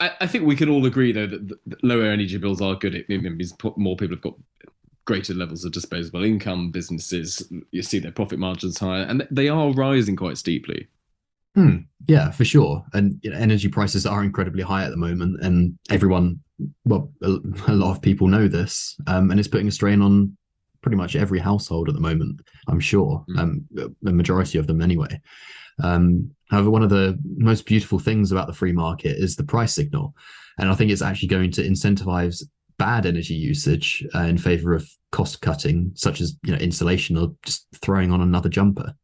I, 0.00 0.10
I 0.22 0.26
think 0.26 0.44
we 0.44 0.56
can 0.56 0.68
all 0.68 0.84
agree, 0.84 1.12
though, 1.12 1.28
that, 1.28 1.84
lower 1.84 2.06
energy 2.06 2.36
bills 2.36 2.60
are 2.60 2.74
good. 2.74 2.96
It, 2.96 3.06
it 3.08 3.22
means 3.22 3.54
more 3.76 3.94
people 3.94 4.16
have 4.16 4.22
got 4.22 4.34
greater 5.04 5.34
levels 5.34 5.64
of 5.64 5.70
disposable 5.70 6.24
income. 6.24 6.72
Businesses, 6.72 7.48
you 7.70 7.82
see 7.82 8.00
their 8.00 8.10
profit 8.10 8.40
margins 8.40 8.80
higher, 8.80 9.04
and 9.04 9.24
they 9.30 9.48
are 9.48 9.70
rising 9.70 10.16
quite 10.16 10.36
steeply. 10.36 10.88
Hmm. 11.54 11.78
Yeah, 12.06 12.30
for 12.30 12.44
sure. 12.44 12.84
And 12.92 13.18
you 13.22 13.30
know, 13.30 13.36
energy 13.36 13.68
prices 13.68 14.06
are 14.06 14.24
incredibly 14.24 14.62
high 14.62 14.84
at 14.84 14.90
the 14.90 14.96
moment, 14.96 15.42
and 15.42 15.78
everyone, 15.90 16.40
well, 16.84 17.10
a, 17.22 17.36
a 17.68 17.74
lot 17.74 17.92
of 17.92 18.02
people 18.02 18.28
know 18.28 18.48
this, 18.48 18.96
um, 19.06 19.30
and 19.30 19.38
it's 19.38 19.48
putting 19.48 19.68
a 19.68 19.72
strain 19.72 20.00
on 20.02 20.36
pretty 20.82 20.96
much 20.96 21.16
every 21.16 21.38
household 21.38 21.88
at 21.88 21.94
the 21.94 22.00
moment. 22.00 22.40
I'm 22.68 22.80
sure, 22.80 23.24
mm. 23.30 23.38
um, 23.38 23.64
the 23.74 24.12
majority 24.12 24.58
of 24.58 24.66
them 24.66 24.80
anyway. 24.80 25.20
Um, 25.82 26.30
however, 26.50 26.70
one 26.70 26.82
of 26.82 26.90
the 26.90 27.18
most 27.36 27.66
beautiful 27.66 27.98
things 27.98 28.32
about 28.32 28.46
the 28.46 28.54
free 28.54 28.72
market 28.72 29.16
is 29.16 29.36
the 29.36 29.44
price 29.44 29.74
signal, 29.74 30.14
and 30.58 30.70
I 30.70 30.74
think 30.74 30.90
it's 30.90 31.02
actually 31.02 31.28
going 31.28 31.50
to 31.52 31.62
incentivize 31.62 32.42
bad 32.78 33.04
energy 33.04 33.34
usage 33.34 34.06
uh, 34.14 34.20
in 34.20 34.38
favor 34.38 34.72
of 34.72 34.88
cost 35.12 35.42
cutting, 35.42 35.92
such 35.94 36.20
as 36.20 36.36
you 36.44 36.52
know 36.52 36.58
insulation 36.58 37.16
or 37.16 37.34
just 37.44 37.66
throwing 37.82 38.12
on 38.12 38.20
another 38.20 38.48
jumper. 38.48 38.94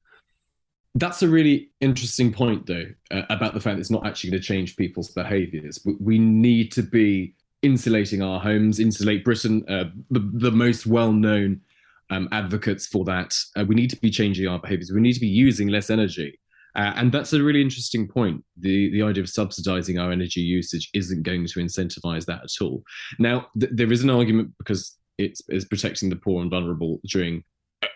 That's 0.98 1.22
a 1.22 1.28
really 1.28 1.70
interesting 1.80 2.32
point, 2.32 2.66
though, 2.66 2.86
uh, 3.10 3.22
about 3.28 3.52
the 3.52 3.60
fact 3.60 3.76
that 3.76 3.80
it's 3.80 3.90
not 3.90 4.06
actually 4.06 4.30
going 4.30 4.40
to 4.40 4.46
change 4.46 4.76
people's 4.76 5.10
behaviours. 5.10 5.78
We 6.00 6.18
need 6.18 6.72
to 6.72 6.82
be 6.82 7.34
insulating 7.60 8.22
our 8.22 8.40
homes, 8.40 8.80
insulate 8.80 9.22
Britain. 9.22 9.62
Uh, 9.68 9.84
the, 10.10 10.20
the 10.32 10.50
most 10.50 10.86
well-known 10.86 11.60
um, 12.08 12.28
advocates 12.32 12.86
for 12.86 13.04
that. 13.04 13.36
Uh, 13.56 13.64
we 13.66 13.74
need 13.74 13.90
to 13.90 13.96
be 13.96 14.10
changing 14.10 14.48
our 14.48 14.58
behaviours. 14.58 14.90
We 14.90 15.02
need 15.02 15.12
to 15.12 15.20
be 15.20 15.26
using 15.26 15.68
less 15.68 15.90
energy. 15.90 16.40
Uh, 16.74 16.92
and 16.96 17.12
that's 17.12 17.34
a 17.34 17.42
really 17.42 17.60
interesting 17.60 18.08
point. 18.08 18.42
The 18.58 18.90
the 18.90 19.02
idea 19.02 19.22
of 19.22 19.28
subsidizing 19.28 19.98
our 19.98 20.12
energy 20.12 20.40
usage 20.40 20.90
isn't 20.94 21.22
going 21.24 21.46
to 21.46 21.60
incentivize 21.60 22.24
that 22.26 22.42
at 22.44 22.64
all. 22.64 22.82
Now, 23.18 23.48
th- 23.58 23.72
there 23.74 23.92
is 23.92 24.02
an 24.02 24.10
argument 24.10 24.52
because 24.58 24.96
it's, 25.18 25.42
it's 25.48 25.64
protecting 25.64 26.10
the 26.10 26.16
poor 26.16 26.42
and 26.42 26.50
vulnerable 26.50 27.00
during 27.06 27.44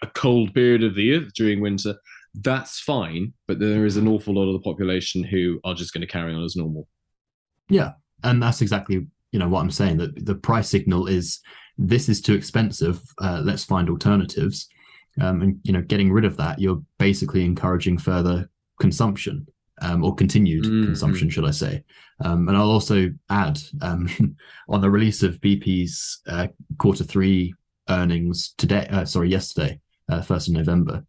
a 0.02 0.06
cold 0.08 0.54
period 0.54 0.82
of 0.82 0.94
the 0.94 1.02
year, 1.02 1.26
during 1.34 1.60
winter. 1.60 1.94
That's 2.34 2.80
fine, 2.80 3.32
but 3.48 3.58
there 3.58 3.84
is 3.86 3.96
an 3.96 4.06
awful 4.06 4.34
lot 4.34 4.46
of 4.46 4.52
the 4.52 4.60
population 4.60 5.24
who 5.24 5.60
are 5.64 5.74
just 5.74 5.92
going 5.92 6.02
to 6.02 6.06
carry 6.06 6.32
on 6.32 6.44
as 6.44 6.56
normal. 6.56 6.86
Yeah, 7.68 7.92
and 8.22 8.42
that's 8.42 8.60
exactly 8.60 9.06
you 9.32 9.38
know 9.38 9.48
what 9.48 9.60
I'm 9.60 9.70
saying. 9.70 9.98
That 9.98 10.26
the 10.26 10.34
price 10.34 10.68
signal 10.68 11.06
is 11.06 11.40
this 11.78 12.08
is 12.08 12.20
too 12.20 12.34
expensive. 12.34 13.00
Uh, 13.20 13.40
let's 13.44 13.64
find 13.64 13.88
alternatives. 13.88 14.68
Um, 15.20 15.42
and 15.42 15.60
you 15.64 15.72
know, 15.72 15.82
getting 15.82 16.12
rid 16.12 16.24
of 16.24 16.36
that, 16.36 16.58
you're 16.60 16.82
basically 16.98 17.44
encouraging 17.44 17.98
further 17.98 18.48
consumption 18.80 19.46
um, 19.82 20.04
or 20.04 20.14
continued 20.14 20.64
mm-hmm. 20.64 20.84
consumption, 20.84 21.30
should 21.30 21.44
I 21.44 21.50
say? 21.50 21.84
Um, 22.22 22.48
and 22.48 22.56
I'll 22.56 22.70
also 22.70 23.10
add 23.30 23.58
um, 23.82 24.36
on 24.68 24.80
the 24.80 24.90
release 24.90 25.22
of 25.22 25.40
BP's 25.40 26.20
uh, 26.26 26.48
quarter 26.78 27.04
three 27.04 27.54
earnings 27.88 28.54
today, 28.56 28.86
uh, 28.90 29.04
sorry, 29.04 29.30
yesterday, 29.30 29.80
uh, 30.08 30.22
first 30.22 30.48
of 30.48 30.54
November. 30.54 31.04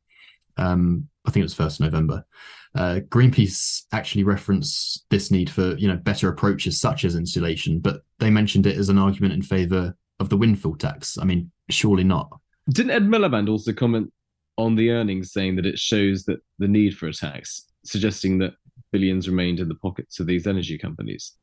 Um, 0.58 1.08
I 1.26 1.32
think 1.32 1.42
it 1.42 1.46
was 1.46 1.54
first 1.54 1.80
November. 1.80 2.26
Uh, 2.74 3.02
Greenpeace 3.10 3.84
actually 3.92 4.24
referenced 4.24 5.06
this 5.10 5.30
need 5.30 5.50
for 5.50 5.76
you 5.78 5.88
know 5.88 5.98
better 5.98 6.30
approaches 6.30 6.80
such 6.80 7.04
as 7.04 7.16
insulation, 7.16 7.80
but 7.80 8.02
they 8.20 8.30
mentioned 8.30 8.66
it 8.66 8.78
as 8.78 8.90
an 8.90 8.98
argument 8.98 9.34
in 9.34 9.42
favour 9.42 9.96
of 10.20 10.30
the 10.30 10.38
windfall 10.38 10.76
tax. 10.76 11.18
I 11.18 11.26
mean, 11.26 11.52
surely 11.70 12.04
not. 12.04 12.30
Didn't 12.70 12.92
Ed 12.92 13.08
Miliband 13.08 13.50
also 13.50 13.74
comment 13.74 14.14
on 14.58 14.76
the 14.76 14.92
earnings, 14.92 15.34
saying 15.34 15.56
that 15.58 15.66
it 15.66 15.80
shows 15.80 16.24
that 16.26 16.40
the 16.60 16.68
need 16.68 16.98
for 16.98 17.08
a 17.08 17.14
tax, 17.14 17.66
suggesting 17.84 18.38
that 18.40 18.54
billions 18.92 19.28
remained 19.28 19.60
in 19.60 19.68
the 19.68 19.76
pockets 19.76 20.20
of 20.20 20.28
these 20.28 20.48
energy 20.48 20.78
companies. 20.78 21.34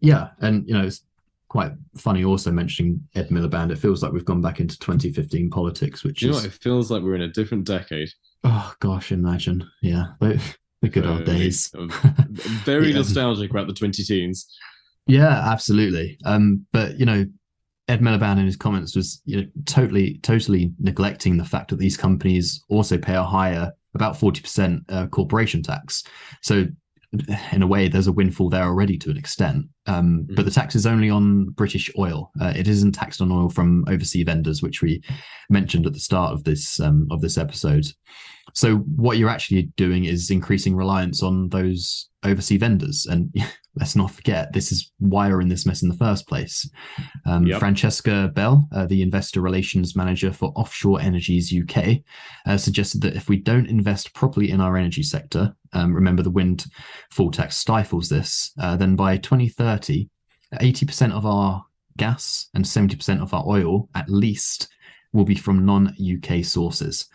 Yeah, 0.00 0.28
and 0.40 0.66
you 0.66 0.72
know 0.72 0.84
it's 0.84 1.02
quite 1.48 1.72
funny 1.96 2.24
also 2.24 2.50
mentioning 2.50 3.06
Ed 3.14 3.28
Miliband. 3.28 3.70
It 3.70 3.78
feels 3.78 4.02
like 4.02 4.12
we've 4.12 4.24
gone 4.24 4.40
back 4.40 4.60
into 4.60 4.78
2015 4.78 5.50
politics, 5.50 6.04
which 6.04 6.22
you 6.22 6.30
is 6.30 6.38
know, 6.42 6.46
it 6.46 6.52
feels 6.52 6.90
like 6.90 7.02
we're 7.02 7.16
in 7.16 7.22
a 7.22 7.28
different 7.28 7.64
decade. 7.64 8.10
Oh 8.44 8.74
gosh, 8.80 9.12
imagine, 9.12 9.68
yeah, 9.82 10.06
the, 10.20 10.42
the 10.82 10.88
good 10.88 11.06
old 11.06 11.24
days. 11.24 11.72
very 12.64 12.88
yeah. 12.88 12.96
nostalgic 12.96 13.50
about 13.50 13.66
the 13.66 13.74
20 13.74 14.02
teens. 14.02 14.46
Yeah, 15.06 15.50
absolutely. 15.50 16.18
Um, 16.24 16.66
but 16.72 16.98
you 16.98 17.06
know, 17.06 17.26
Ed 17.88 18.00
Miliband 18.00 18.38
in 18.38 18.46
his 18.46 18.56
comments 18.56 18.94
was 18.94 19.20
you 19.24 19.36
know 19.38 19.46
totally 19.66 20.18
totally 20.22 20.72
neglecting 20.78 21.36
the 21.36 21.44
fact 21.44 21.70
that 21.70 21.78
these 21.78 21.96
companies 21.96 22.62
also 22.68 22.96
pay 22.96 23.14
a 23.14 23.22
higher 23.22 23.72
about 23.94 24.14
40% 24.14 24.84
uh, 24.88 25.06
corporation 25.08 25.62
tax. 25.62 26.04
So 26.42 26.66
in 27.52 27.62
a 27.62 27.66
way, 27.66 27.88
there's 27.88 28.06
a 28.06 28.12
windfall 28.12 28.48
there 28.48 28.64
already 28.64 28.96
to 28.98 29.10
an 29.10 29.16
extent. 29.16 29.66
Um, 29.86 30.26
mm. 30.28 30.36
But 30.36 30.44
the 30.44 30.50
tax 30.50 30.74
is 30.74 30.86
only 30.86 31.10
on 31.10 31.46
British 31.50 31.90
oil. 31.98 32.30
Uh, 32.40 32.52
it 32.54 32.68
isn't 32.68 32.92
taxed 32.92 33.20
on 33.20 33.32
oil 33.32 33.48
from 33.50 33.84
overseas 33.88 34.24
vendors, 34.24 34.62
which 34.62 34.82
we 34.82 35.02
mentioned 35.48 35.86
at 35.86 35.92
the 35.92 36.00
start 36.00 36.32
of 36.32 36.44
this 36.44 36.78
um, 36.78 37.08
of 37.10 37.20
this 37.20 37.36
episode. 37.36 37.86
So 38.54 38.78
what 38.78 39.18
you're 39.18 39.28
actually 39.28 39.70
doing 39.76 40.04
is 40.04 40.30
increasing 40.30 40.74
reliance 40.74 41.22
on 41.22 41.48
those 41.48 42.08
overseas 42.24 42.60
vendors. 42.60 43.06
And 43.06 43.34
let's 43.76 43.96
not 43.96 44.10
forget, 44.10 44.52
this 44.52 44.72
is 44.72 44.92
why 44.98 45.28
we're 45.28 45.40
in 45.40 45.48
this 45.48 45.66
mess 45.66 45.82
in 45.82 45.88
the 45.88 45.96
first 45.96 46.26
place. 46.28 46.68
Um, 47.26 47.46
yep. 47.46 47.60
Francesca 47.60 48.30
Bell, 48.34 48.68
uh, 48.74 48.86
the 48.86 49.02
investor 49.02 49.40
relations 49.40 49.94
manager 49.94 50.32
for 50.32 50.52
Offshore 50.56 51.00
Energies 51.00 51.54
UK, 51.54 51.98
uh, 52.46 52.56
suggested 52.56 53.00
that 53.02 53.16
if 53.16 53.28
we 53.28 53.36
don't 53.36 53.68
invest 53.68 54.14
properly 54.14 54.50
in 54.50 54.60
our 54.60 54.76
energy 54.76 55.02
sector, 55.02 55.54
um, 55.72 55.94
remember 55.94 56.22
the 56.22 56.30
wind 56.30 56.66
full 57.10 57.30
tax 57.30 57.56
stifles 57.56 58.08
this, 58.08 58.52
uh, 58.60 58.76
then 58.76 58.96
by 58.96 59.16
2030, 59.16 60.08
80% 60.54 61.12
of 61.12 61.26
our 61.26 61.64
gas 61.96 62.48
and 62.54 62.64
70% 62.64 63.20
of 63.20 63.34
our 63.34 63.44
oil, 63.46 63.88
at 63.94 64.08
least, 64.08 64.68
will 65.12 65.24
be 65.24 65.34
from 65.34 65.64
non 65.64 65.94
UK 66.00 66.44
sources. 66.44 67.06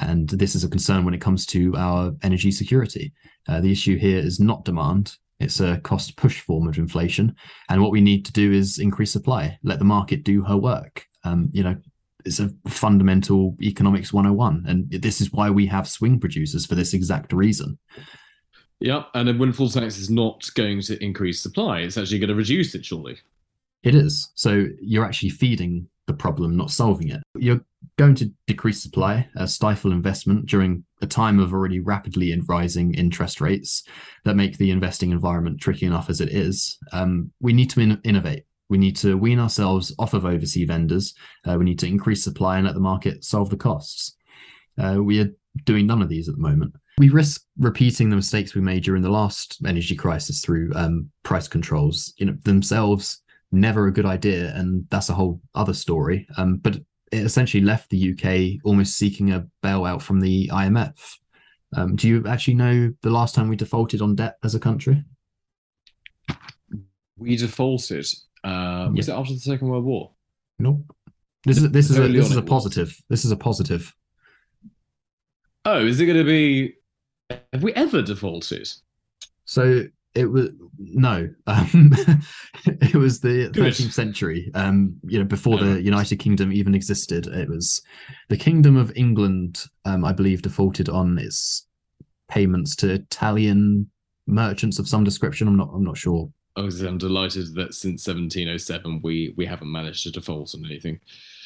And 0.00 0.28
this 0.28 0.54
is 0.54 0.64
a 0.64 0.68
concern 0.68 1.04
when 1.04 1.14
it 1.14 1.20
comes 1.20 1.46
to 1.46 1.74
our 1.76 2.12
energy 2.22 2.50
security. 2.50 3.12
Uh, 3.48 3.60
the 3.60 3.70
issue 3.70 3.96
here 3.96 4.18
is 4.18 4.40
not 4.40 4.64
demand, 4.64 5.16
it's 5.40 5.60
a 5.60 5.78
cost 5.78 6.16
push 6.16 6.40
form 6.40 6.68
of 6.68 6.78
inflation. 6.78 7.34
And 7.68 7.82
what 7.82 7.92
we 7.92 8.00
need 8.00 8.24
to 8.26 8.32
do 8.32 8.52
is 8.52 8.78
increase 8.78 9.12
supply, 9.12 9.58
let 9.62 9.78
the 9.78 9.84
market 9.84 10.24
do 10.24 10.42
her 10.42 10.56
work. 10.56 11.06
Um, 11.24 11.48
you 11.52 11.62
know, 11.62 11.76
it's 12.24 12.40
a 12.40 12.50
fundamental 12.68 13.56
economics 13.60 14.12
101. 14.12 14.64
And 14.66 14.90
this 14.90 15.20
is 15.20 15.32
why 15.32 15.50
we 15.50 15.66
have 15.66 15.88
swing 15.88 16.18
producers 16.18 16.66
for 16.66 16.74
this 16.74 16.94
exact 16.94 17.32
reason. 17.32 17.78
Yeah, 18.80 19.04
and 19.14 19.28
a 19.28 19.34
windfall 19.34 19.68
tax 19.68 19.98
is 19.98 20.10
not 20.10 20.48
going 20.54 20.80
to 20.82 21.02
increase 21.02 21.40
supply. 21.40 21.80
It's 21.80 21.96
actually 21.96 22.18
going 22.18 22.28
to 22.28 22.34
reduce 22.34 22.74
it, 22.74 22.84
surely. 22.84 23.18
It 23.82 23.94
is. 23.94 24.30
So 24.34 24.66
you're 24.80 25.04
actually 25.04 25.30
feeding 25.30 25.88
the 26.06 26.14
problem, 26.14 26.56
not 26.56 26.70
solving 26.70 27.08
it. 27.08 27.22
You're 27.38 27.60
going 27.96 28.14
to 28.16 28.30
decrease 28.46 28.82
supply, 28.82 29.28
uh, 29.36 29.46
stifle 29.46 29.92
investment 29.92 30.46
during 30.46 30.84
a 31.00 31.06
time 31.06 31.38
of 31.38 31.52
already 31.52 31.80
rapidly 31.80 32.38
rising 32.46 32.94
interest 32.94 33.40
rates 33.40 33.84
that 34.24 34.36
make 34.36 34.58
the 34.58 34.70
investing 34.70 35.12
environment 35.12 35.60
tricky 35.60 35.86
enough 35.86 36.10
as 36.10 36.20
it 36.20 36.30
is. 36.30 36.78
Um, 36.92 37.30
we 37.40 37.52
need 37.52 37.70
to 37.70 37.80
in- 37.80 38.00
innovate. 38.04 38.44
We 38.68 38.78
need 38.78 38.96
to 38.96 39.16
wean 39.16 39.38
ourselves 39.38 39.94
off 39.98 40.14
of 40.14 40.24
overseas 40.24 40.66
vendors. 40.66 41.14
Uh, 41.46 41.56
we 41.58 41.64
need 41.64 41.78
to 41.80 41.86
increase 41.86 42.24
supply 42.24 42.56
and 42.56 42.66
let 42.66 42.74
the 42.74 42.80
market 42.80 43.24
solve 43.24 43.50
the 43.50 43.56
costs. 43.56 44.16
Uh, 44.78 44.98
we 45.02 45.20
are 45.20 45.30
doing 45.64 45.86
none 45.86 46.02
of 46.02 46.08
these 46.08 46.28
at 46.28 46.34
the 46.34 46.40
moment. 46.40 46.74
We 46.98 47.08
risk 47.08 47.42
repeating 47.58 48.08
the 48.08 48.16
mistakes 48.16 48.54
we 48.54 48.60
made 48.60 48.84
during 48.84 49.02
the 49.02 49.10
last 49.10 49.58
energy 49.66 49.96
crisis 49.96 50.40
through 50.40 50.72
um, 50.74 51.10
price 51.22 51.48
controls. 51.48 52.14
You 52.16 52.26
know, 52.26 52.36
themselves 52.44 53.22
never 53.52 53.86
a 53.86 53.92
good 53.92 54.06
idea, 54.06 54.54
and 54.54 54.84
that's 54.90 55.08
a 55.08 55.14
whole 55.14 55.40
other 55.54 55.74
story. 55.74 56.26
Um, 56.36 56.56
but 56.56 56.76
it 57.12 57.24
essentially 57.24 57.62
left 57.62 57.90
the 57.90 58.12
UK 58.12 58.60
almost 58.64 58.96
seeking 58.96 59.32
a 59.32 59.46
bailout 59.62 60.02
from 60.02 60.20
the 60.20 60.48
IMF. 60.48 61.16
Um, 61.76 61.96
do 61.96 62.08
you 62.08 62.26
actually 62.26 62.54
know 62.54 62.92
the 63.02 63.10
last 63.10 63.34
time 63.34 63.48
we 63.48 63.56
defaulted 63.56 64.00
on 64.00 64.14
debt 64.14 64.36
as 64.44 64.54
a 64.54 64.60
country? 64.60 65.02
We 67.16 67.36
defaulted. 67.36 68.06
Uh, 68.44 68.90
was 68.94 69.08
Yeah. 69.08 69.14
it 69.14 69.18
after 69.18 69.32
the 69.34 69.40
Second 69.40 69.68
World 69.68 69.84
War? 69.84 70.12
Nope. 70.58 70.94
This 71.44 71.58
is 71.58 71.70
this 71.72 71.90
is 71.90 71.98
a 71.98 72.08
this 72.08 72.30
is 72.30 72.36
a 72.36 72.42
positive. 72.42 72.96
This 73.08 73.24
is 73.24 73.30
a 73.30 73.36
positive. 73.36 73.92
Oh, 75.64 75.84
is 75.84 76.00
it 76.00 76.06
going 76.06 76.18
to 76.18 76.24
be? 76.24 76.74
Have 77.52 77.62
we 77.62 77.72
ever 77.74 78.02
defaulted? 78.02 78.68
So 79.46 79.84
it 80.14 80.26
was 80.26 80.50
no, 80.78 81.28
um, 81.46 81.90
it 82.66 82.94
was 82.94 83.20
the 83.20 83.50
13th 83.50 83.92
century. 83.92 84.50
Um, 84.54 84.96
you 85.04 85.18
know, 85.18 85.24
before 85.24 85.54
Oh. 85.60 85.64
the 85.74 85.82
United 85.82 86.18
Kingdom 86.18 86.52
even 86.52 86.74
existed, 86.74 87.26
it 87.26 87.48
was 87.48 87.82
the 88.28 88.36
Kingdom 88.36 88.76
of 88.76 88.92
England. 88.96 89.64
Um, 89.84 90.04
I 90.04 90.12
believe 90.12 90.42
defaulted 90.42 90.88
on 90.88 91.18
its 91.18 91.66
payments 92.30 92.76
to 92.76 92.90
Italian 92.92 93.90
merchants 94.26 94.78
of 94.78 94.88
some 94.88 95.04
description. 95.04 95.48
I'm 95.48 95.56
not. 95.56 95.70
I'm 95.74 95.84
not 95.84 95.96
sure. 95.96 96.30
Obviously, 96.56 96.88
I'm 96.88 96.98
delighted 96.98 97.54
that 97.54 97.74
since 97.74 98.06
1707 98.06 99.00
we 99.02 99.34
we 99.36 99.46
haven't 99.46 99.70
managed 99.70 100.04
to 100.04 100.12
default 100.12 100.54
on 100.54 100.64
anything. 100.64 101.00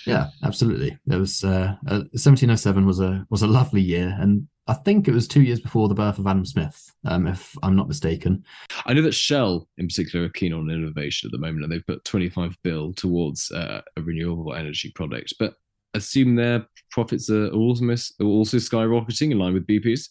Yeah, 0.06 0.28
absolutely. 0.42 0.98
There 1.06 1.18
was 1.18 1.44
uh, 1.44 1.76
uh, 1.86 2.04
1707 2.12 2.86
was 2.86 3.00
a 3.00 3.26
was 3.30 3.42
a 3.42 3.46
lovely 3.46 3.80
year, 3.80 4.16
and 4.20 4.46
I 4.66 4.74
think 4.74 5.08
it 5.08 5.12
was 5.12 5.26
two 5.26 5.42
years 5.42 5.60
before 5.60 5.88
the 5.88 5.94
birth 5.94 6.18
of 6.18 6.26
Adam 6.26 6.44
Smith, 6.44 6.92
um, 7.06 7.26
if 7.26 7.56
I'm 7.62 7.74
not 7.74 7.88
mistaken. 7.88 8.44
I 8.84 8.92
know 8.92 9.02
that 9.02 9.14
Shell, 9.14 9.66
in 9.78 9.86
particular, 9.86 10.26
are 10.26 10.30
keen 10.30 10.52
on 10.52 10.70
innovation 10.70 11.26
at 11.26 11.32
the 11.32 11.38
moment, 11.38 11.64
and 11.64 11.72
they've 11.72 11.86
put 11.86 12.04
25 12.04 12.56
bill 12.62 12.92
towards 12.92 13.50
uh, 13.50 13.80
a 13.96 14.02
renewable 14.02 14.54
energy 14.54 14.92
product. 14.94 15.34
But 15.38 15.54
assume 15.94 16.34
their 16.34 16.66
profits 16.90 17.30
are 17.30 17.48
also 17.48 17.84
are 17.86 18.26
also 18.26 18.58
skyrocketing 18.58 19.30
in 19.30 19.38
line 19.38 19.54
with 19.54 19.66
BP's. 19.66 20.10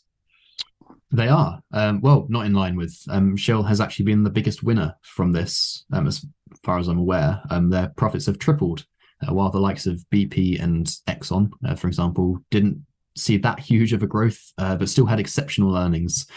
They 1.11 1.27
are. 1.29 1.61
Um, 1.71 2.01
well, 2.01 2.25
not 2.29 2.45
in 2.45 2.53
line 2.53 2.75
with. 2.75 2.97
Um, 3.09 3.37
Shell 3.37 3.63
has 3.63 3.79
actually 3.79 4.05
been 4.05 4.23
the 4.23 4.29
biggest 4.29 4.63
winner 4.63 4.93
from 5.03 5.31
this, 5.31 5.85
um, 5.93 6.07
as 6.07 6.25
far 6.63 6.79
as 6.79 6.87
I'm 6.87 6.99
aware. 6.99 7.41
Um, 7.49 7.69
their 7.69 7.89
profits 7.95 8.25
have 8.25 8.39
tripled, 8.39 8.85
uh, 9.25 9.33
while 9.33 9.49
the 9.49 9.59
likes 9.59 9.85
of 9.85 10.03
BP 10.11 10.61
and 10.61 10.85
Exxon, 11.07 11.49
uh, 11.65 11.75
for 11.75 11.87
example, 11.87 12.39
didn't 12.51 12.85
see 13.15 13.37
that 13.37 13.59
huge 13.59 13.93
of 13.93 14.03
a 14.03 14.07
growth, 14.07 14.39
uh, 14.57 14.75
but 14.75 14.89
still 14.89 15.05
had 15.05 15.19
exceptional 15.19 15.75
earnings 15.75 16.27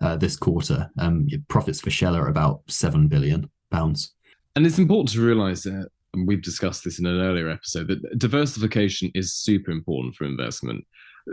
uh, 0.00 0.16
this 0.16 0.36
quarter. 0.36 0.90
Um, 0.98 1.28
profits 1.48 1.80
for 1.80 1.90
Shell 1.90 2.16
are 2.16 2.28
about 2.28 2.62
seven 2.66 3.08
billion 3.08 3.48
pounds. 3.70 4.14
And 4.56 4.66
it's 4.66 4.78
important 4.78 5.10
to 5.10 5.24
realize 5.24 5.62
that, 5.64 5.88
and 6.12 6.26
we've 6.26 6.42
discussed 6.42 6.84
this 6.84 6.98
in 6.98 7.06
an 7.06 7.20
earlier 7.20 7.48
episode, 7.48 7.88
that 7.88 8.18
diversification 8.18 9.10
is 9.14 9.34
super 9.34 9.70
important 9.70 10.14
for 10.14 10.24
investment. 10.24 10.84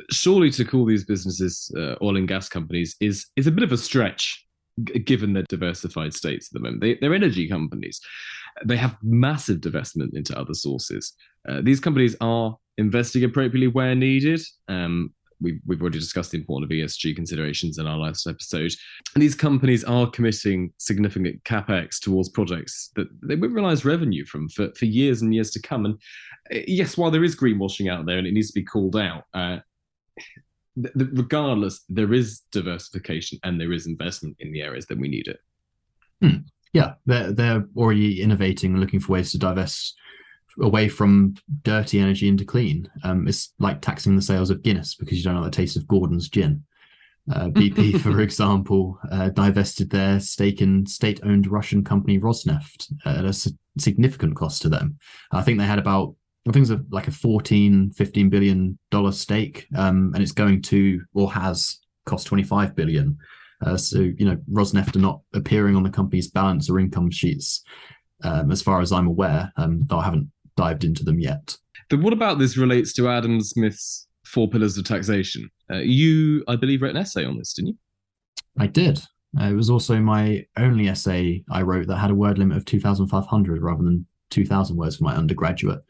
Surely 0.10 0.50
to 0.52 0.66
call 0.66 0.86
these 0.86 1.04
businesses 1.04 1.72
uh, 1.78 1.96
oil 2.02 2.18
and 2.18 2.28
gas 2.28 2.48
companies 2.48 2.96
is 3.02 3.28
is 3.36 3.48
a 3.48 3.52
bit 3.52 3.64
of 3.64 3.72
a 3.72 3.78
stretch, 3.78 4.46
given 5.06 5.34
their 5.34 5.44
diversified 5.44 6.14
states 6.14 6.48
at 6.48 6.54
the 6.54 6.60
moment. 6.60 6.82
They, 6.82 6.96
they're 6.96 7.14
energy 7.14 7.48
companies. 7.48 8.00
They 8.66 8.78
have 8.78 8.98
massive 9.02 9.60
divestment 9.60 10.16
into 10.16 10.38
other 10.38 10.54
sources. 10.54 11.14
Uh, 11.48 11.62
these 11.62 11.80
companies 11.80 12.16
are 12.22 12.58
investing 12.78 13.24
appropriately 13.24 13.68
where 13.68 13.96
needed. 13.96 14.42
Um, 14.68 15.14
we've, 15.42 15.60
we've 15.66 15.82
already 15.82 16.00
discussed 16.00 16.32
the 16.32 16.38
importance 16.38 16.72
of 16.72 16.76
ESG 16.76 17.16
considerations 17.16 17.78
in 17.78 17.88
our 17.88 17.98
last 17.98 18.28
episode. 18.28 18.74
And 19.14 19.22
these 19.22 19.36
companies 19.36 19.84
are 19.84 20.10
committing 20.10 20.72
significant 20.78 21.44
capex 21.44 22.00
towards 22.00 22.30
projects 22.30 22.92
that 22.96 23.08
they 23.24 23.36
will 23.36 23.50
realize 23.50 23.84
revenue 23.84 24.26
from 24.26 24.50
for, 24.50 24.72
for 24.76 24.86
years 24.86 25.22
and 25.22 25.34
years 25.34 25.52
to 25.52 25.62
come. 25.62 25.86
And 25.86 25.96
uh, 26.54 26.60
yes, 26.68 26.98
while 26.98 27.12
there 27.12 27.24
is 27.24 27.36
greenwashing 27.36 27.92
out 27.92 28.06
there 28.06 28.18
and 28.18 28.28
it 28.28 28.34
needs 28.34 28.52
to 28.52 28.60
be 28.60 28.66
called 28.66 28.96
out, 28.96 29.24
uh, 29.34 29.58
th- 30.76 31.10
regardless, 31.14 31.84
there 31.90 32.14
is 32.14 32.42
diversification 32.52 33.40
and 33.44 33.60
there 33.60 33.72
is 33.72 33.88
investment 33.88 34.36
in 34.40 34.52
the 34.52 34.62
areas 34.62 34.86
that 34.88 35.00
we 35.00 35.08
need 35.08 35.28
it. 35.28 35.40
Yeah, 36.74 36.94
they're 37.06 37.32
they're 37.32 37.66
already 37.76 38.22
innovating 38.22 38.72
and 38.72 38.80
looking 38.80 39.00
for 39.00 39.14
ways 39.14 39.32
to 39.32 39.38
divest 39.38 39.96
away 40.60 40.90
from 40.90 41.36
dirty 41.64 42.00
energy 42.00 42.28
into 42.28 42.46
clean. 42.46 42.90
Um, 43.04 43.28
it's 43.28 43.54
like 43.60 43.82
taxing 43.82 44.16
the 44.16 44.22
sales 44.22 44.50
of 44.50 44.64
Guinness 44.64 44.96
because 44.96 45.18
you 45.18 45.24
don't 45.24 45.36
know 45.36 45.44
the 45.44 45.52
taste 45.52 45.78
of 45.78 45.88
Gordon's 45.88 46.30
gin. 46.30 46.64
Uh, 47.32 47.46
BP, 47.50 48.00
for 48.00 48.22
example, 48.22 49.00
uh, 49.12 49.30
divested 49.30 49.90
their 49.90 50.20
stake 50.20 50.62
in 50.62 50.86
state-owned 50.86 51.48
Russian 51.48 51.84
company 51.84 52.20
Rosneft 52.20 52.92
at 53.06 53.26
a 53.26 53.34
significant 53.78 54.36
cost 54.36 54.62
to 54.64 54.70
them. 54.70 54.98
I 55.32 55.42
think 55.42 55.58
they 55.58 55.66
had 55.66 55.80
about 55.80 56.16
I 56.48 56.52
think 56.52 56.64
it's 56.64 56.72
a, 56.72 56.84
like 56.90 57.08
a 57.08 57.12
14, 57.12 57.92
15 57.92 58.30
billion 58.30 58.78
dollar 58.90 59.12
stake, 59.12 59.68
um, 59.76 60.12
and 60.14 60.24
it's 60.24 60.32
going 60.32 60.62
to 60.64 61.02
or 61.14 61.32
has 61.32 61.80
cost 62.06 62.28
25 62.28 62.76
billion. 62.76 63.18
Uh, 63.64 63.78
so 63.78 64.00
you 64.00 64.26
know, 64.26 64.38
Rosneft 64.52 64.96
are 64.96 65.00
not 65.00 65.22
appearing 65.34 65.76
on 65.76 65.84
the 65.84 65.90
company's 65.90 66.30
balance 66.30 66.70
or 66.70 66.80
income 66.80 67.12
sheets, 67.12 67.64
um, 68.24 68.52
as 68.52 68.62
far 68.62 68.82
as 68.82 68.92
I'm 68.92 69.08
aware. 69.08 69.52
Um, 69.58 69.84
though 69.88 70.00
I 70.00 70.06
haven't 70.06 70.32
dived 70.56 70.84
into 70.84 71.04
them 71.04 71.20
yet. 71.20 71.58
But 71.90 72.02
what 72.02 72.14
about 72.14 72.40
this 72.40 72.58
relates 72.58 72.94
to 72.94 73.10
Adam 73.10 73.42
Smith's 73.42 74.08
four 74.26 74.50
pillars 74.50 74.78
of 74.78 74.86
taxation? 74.86 75.50
Uh, 75.70 75.78
you, 75.78 76.44
I 76.48 76.56
believe, 76.56 76.82
wrote 76.82 76.92
an 76.92 76.98
essay 76.98 77.26
on 77.26 77.38
this, 77.38 77.54
didn't 77.54 77.70
you? 77.70 77.78
I 78.60 78.68
did. 78.68 79.00
Uh, 79.40 79.46
it 79.46 79.54
was 79.54 79.70
also 79.70 80.00
my 80.00 80.46
only 80.58 80.88
essay 80.90 81.44
I 81.50 81.62
wrote 81.62 81.88
that 81.88 81.98
had 81.98 82.12
a 82.12 82.16
word 82.16 82.38
limit 82.38 82.58
of 82.58 82.66
2,500 82.66 83.62
rather 83.62 83.84
than 83.84 84.06
2,000 84.30 84.76
words 84.76 84.98
for 84.98 85.04
my 85.04 85.16
undergraduate. 85.16 85.82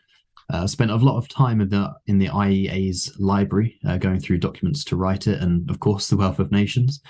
Uh, 0.52 0.68
spent 0.68 0.92
a 0.92 0.96
lot 0.96 1.18
of 1.18 1.30
time 1.30 1.62
in 1.62 1.70
the 1.70 1.94
in 2.08 2.18
the 2.18 2.28
IEA's 2.28 3.18
library, 3.18 3.80
uh, 3.88 3.98
going 3.98 4.20
through 4.20 4.38
documents 4.38 4.84
to 4.84 4.98
write 4.98 5.28
it, 5.28 5.42
and 5.42 5.70
of 5.70 5.80
course 5.80 6.10
the 6.10 6.18
Wealth 6.18 6.40
of 6.40 6.52
Nations. 6.52 7.02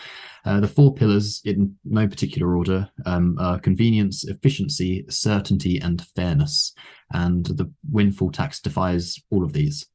Uh, 0.46 0.60
the 0.60 0.68
four 0.68 0.94
pillars, 0.94 1.42
in 1.44 1.76
no 1.84 2.08
particular 2.08 2.56
order, 2.56 2.88
um, 3.06 3.36
are 3.40 3.60
convenience, 3.60 4.24
efficiency, 4.26 5.06
certainty, 5.10 5.80
and 5.80 6.06
fairness. 6.16 6.74
And 7.14 7.46
the 7.46 7.72
windfall 7.90 8.32
tax 8.32 8.60
defies 8.60 9.20
all 9.32 9.44
of 9.44 9.54
these. 9.54 9.88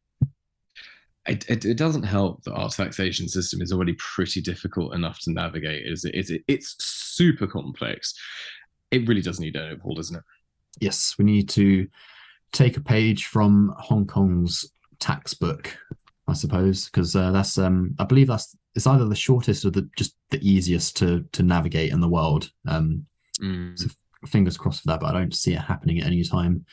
It, 1.26 1.48
it, 1.48 1.64
it 1.64 1.76
doesn't 1.76 2.04
help 2.04 2.42
that 2.44 2.54
our 2.54 2.68
taxation 2.68 3.28
system 3.28 3.60
is 3.60 3.72
already 3.72 3.94
pretty 3.98 4.40
difficult 4.40 4.94
enough 4.94 5.20
to 5.20 5.32
navigate. 5.32 5.86
Is 5.86 6.04
it? 6.04 6.14
Is 6.14 6.30
it? 6.30 6.42
It's 6.48 6.76
super 6.78 7.46
complex. 7.46 8.14
It 8.90 9.06
really 9.08 9.22
does 9.22 9.40
need 9.40 9.56
an 9.56 9.72
overhaul, 9.72 9.94
doesn't 9.94 10.16
it? 10.16 10.22
Yes, 10.80 11.14
we 11.18 11.24
need 11.24 11.48
to 11.50 11.88
take 12.52 12.76
a 12.76 12.80
page 12.80 13.26
from 13.26 13.74
Hong 13.78 14.06
Kong's 14.06 14.70
tax 14.98 15.34
book, 15.34 15.76
I 16.28 16.32
suppose, 16.32 16.86
because 16.86 17.14
uh, 17.16 17.30
that's 17.32 17.58
um, 17.58 17.94
I 17.98 18.04
believe 18.04 18.26
that's 18.28 18.56
it's 18.74 18.86
either 18.86 19.06
the 19.06 19.14
shortest 19.16 19.64
or 19.64 19.70
the 19.70 19.88
just 19.96 20.16
the 20.30 20.38
easiest 20.46 20.96
to 20.98 21.24
to 21.32 21.42
navigate 21.42 21.92
in 21.92 22.00
the 22.00 22.08
world. 22.08 22.50
Um, 22.66 23.06
Mm. 23.40 23.94
fingers 24.26 24.56
crossed 24.56 24.80
for 24.82 24.86
that, 24.88 25.00
but 25.00 25.14
I 25.14 25.18
don't 25.18 25.34
see 25.34 25.52
it 25.52 25.60
happening 25.60 26.00
at 26.00 26.06
any 26.06 26.24
time 26.24 26.64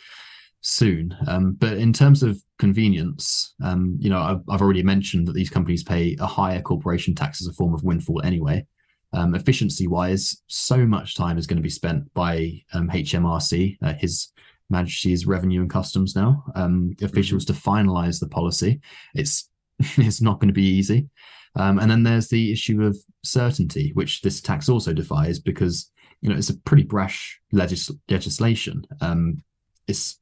soon. 0.61 1.13
Um, 1.27 1.53
but 1.59 1.73
in 1.77 1.91
terms 1.91 2.23
of 2.23 2.41
convenience, 2.57 3.53
um, 3.61 3.97
you 3.99 4.09
know, 4.09 4.21
I've, 4.21 4.41
I've 4.49 4.61
already 4.61 4.81
mentioned 4.81 5.27
that 5.27 5.33
these 5.33 5.49
companies 5.49 5.83
pay 5.83 6.15
a 6.21 6.25
higher 6.25 6.61
corporation 6.61 7.15
tax 7.15 7.41
as 7.41 7.47
a 7.47 7.53
form 7.53 7.73
of 7.73 7.83
windfall 7.83 8.21
anyway. 8.23 8.65
Um, 9.11 9.35
efficiency 9.35 9.87
wise, 9.87 10.41
so 10.47 10.85
much 10.85 11.15
time 11.15 11.37
is 11.37 11.45
going 11.47 11.57
to 11.57 11.61
be 11.61 11.69
spent 11.69 12.11
by 12.13 12.61
um, 12.73 12.89
HMRC, 12.89 13.77
uh, 13.81 13.93
His 13.95 14.29
Majesty's 14.69 15.25
Revenue 15.25 15.61
and 15.61 15.69
Customs 15.69 16.15
now, 16.15 16.43
um, 16.55 16.95
officials 17.01 17.45
to 17.45 17.53
finalize 17.53 18.19
the 18.19 18.27
policy. 18.27 18.81
It's 19.13 19.49
it's 19.79 20.21
not 20.21 20.39
going 20.39 20.49
to 20.49 20.53
be 20.53 20.63
easy. 20.63 21.09
Um, 21.55 21.79
and 21.79 21.89
then 21.89 22.03
there's 22.03 22.29
the 22.29 22.51
issue 22.51 22.83
of 22.83 22.97
certainty, 23.23 23.91
which 23.93 24.21
this 24.21 24.41
tax 24.41 24.69
also 24.69 24.93
defies 24.93 25.39
because 25.39 25.91
you 26.21 26.29
know 26.29 26.35
it's 26.35 26.49
a 26.49 26.57
pretty 26.59 26.83
brash 26.83 27.39
legis- 27.51 27.91
legislation. 28.09 28.85
Um, 29.01 29.43
it's 29.87 30.19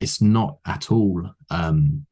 it's 0.00 0.20
not 0.20 0.58
at 0.66 0.90
all 0.90 1.30
um, 1.50 2.04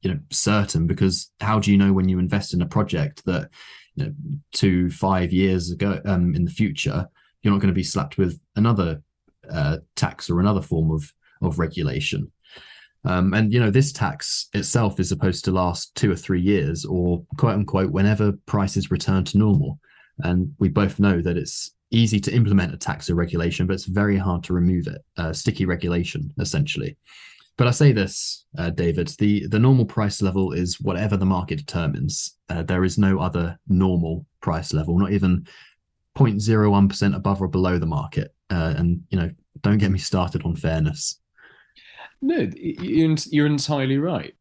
you 0.00 0.12
know 0.12 0.20
certain 0.30 0.86
because 0.86 1.30
how 1.40 1.58
do 1.58 1.70
you 1.70 1.78
know 1.78 1.92
when 1.92 2.08
you 2.08 2.18
invest 2.18 2.54
in 2.54 2.62
a 2.62 2.66
project 2.66 3.24
that 3.26 3.50
you 3.96 4.04
know 4.04 4.12
two 4.52 4.88
five 4.90 5.32
years 5.32 5.70
ago 5.70 6.00
um, 6.04 6.34
in 6.34 6.44
the 6.44 6.50
future 6.50 7.06
you're 7.42 7.52
not 7.52 7.60
going 7.60 7.72
to 7.72 7.74
be 7.74 7.82
slapped 7.82 8.18
with 8.18 8.40
another 8.56 9.02
uh, 9.50 9.78
tax 9.94 10.30
or 10.30 10.40
another 10.40 10.62
form 10.62 10.90
of 10.90 11.12
of 11.42 11.58
regulation. 11.58 12.30
Um, 13.04 13.34
and 13.34 13.52
you 13.52 13.60
know 13.60 13.70
this 13.70 13.92
tax 13.92 14.48
itself 14.52 14.98
is 14.98 15.08
supposed 15.08 15.44
to 15.44 15.52
last 15.52 15.94
two 15.94 16.10
or 16.10 16.16
three 16.16 16.40
years, 16.40 16.84
or 16.84 17.24
quote 17.38 17.54
unquote, 17.54 17.92
whenever 17.92 18.32
prices 18.46 18.90
return 18.90 19.24
to 19.24 19.38
normal. 19.38 19.78
And 20.20 20.54
we 20.58 20.68
both 20.68 20.98
know 20.98 21.20
that 21.20 21.36
it's 21.36 21.72
easy 21.90 22.18
to 22.20 22.34
implement 22.34 22.74
a 22.74 22.76
tax 22.76 23.08
or 23.08 23.14
regulation, 23.14 23.66
but 23.66 23.74
it's 23.74 23.84
very 23.84 24.16
hard 24.16 24.42
to 24.44 24.54
remove 24.54 24.88
it. 24.88 25.04
Uh, 25.16 25.32
sticky 25.32 25.66
regulation, 25.66 26.32
essentially. 26.40 26.96
But 27.56 27.68
I 27.68 27.70
say 27.70 27.92
this, 27.92 28.44
uh, 28.58 28.70
David: 28.70 29.08
the 29.18 29.46
the 29.46 29.58
normal 29.58 29.86
price 29.86 30.20
level 30.20 30.52
is 30.52 30.80
whatever 30.80 31.16
the 31.16 31.24
market 31.24 31.58
determines. 31.58 32.36
Uh, 32.48 32.62
there 32.62 32.84
is 32.84 32.98
no 32.98 33.18
other 33.20 33.58
normal 33.68 34.26
price 34.40 34.72
level, 34.72 34.98
not 34.98 35.12
even 35.12 35.46
0.01 36.16 36.88
percent 36.88 37.14
above 37.14 37.40
or 37.40 37.48
below 37.48 37.78
the 37.78 37.86
market. 37.86 38.34
Uh, 38.50 38.74
and 38.76 39.02
you 39.10 39.18
know, 39.18 39.30
don't 39.62 39.78
get 39.78 39.90
me 39.90 39.98
started 39.98 40.42
on 40.44 40.56
fairness. 40.56 41.20
No, 42.22 42.48
you're, 42.56 43.46
entirely 43.46 43.98
right. 43.98 44.34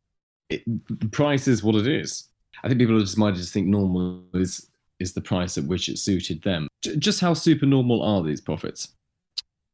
It, 0.50 0.64
the 0.66 1.10
price 1.10 1.48
is 1.48 1.64
what 1.64 1.76
it 1.76 1.88
is. 1.88 2.30
I 2.64 2.68
think 2.68 2.80
people 2.80 3.00
just 3.00 3.18
might 3.18 3.36
just 3.36 3.54
think 3.54 3.68
normal 3.68 4.24
is 4.34 4.70
is 5.00 5.14
the 5.14 5.22
price 5.22 5.58
at 5.58 5.66
which 5.66 5.90
it 5.90 6.00
suited 6.00 6.42
them. 6.44 6.68
J- 6.82 6.96
just 6.96 7.20
how 7.20 7.34
super 7.34 7.66
normal 7.66 8.02
are 8.02 8.24
these 8.24 8.40
profits? 8.40 8.96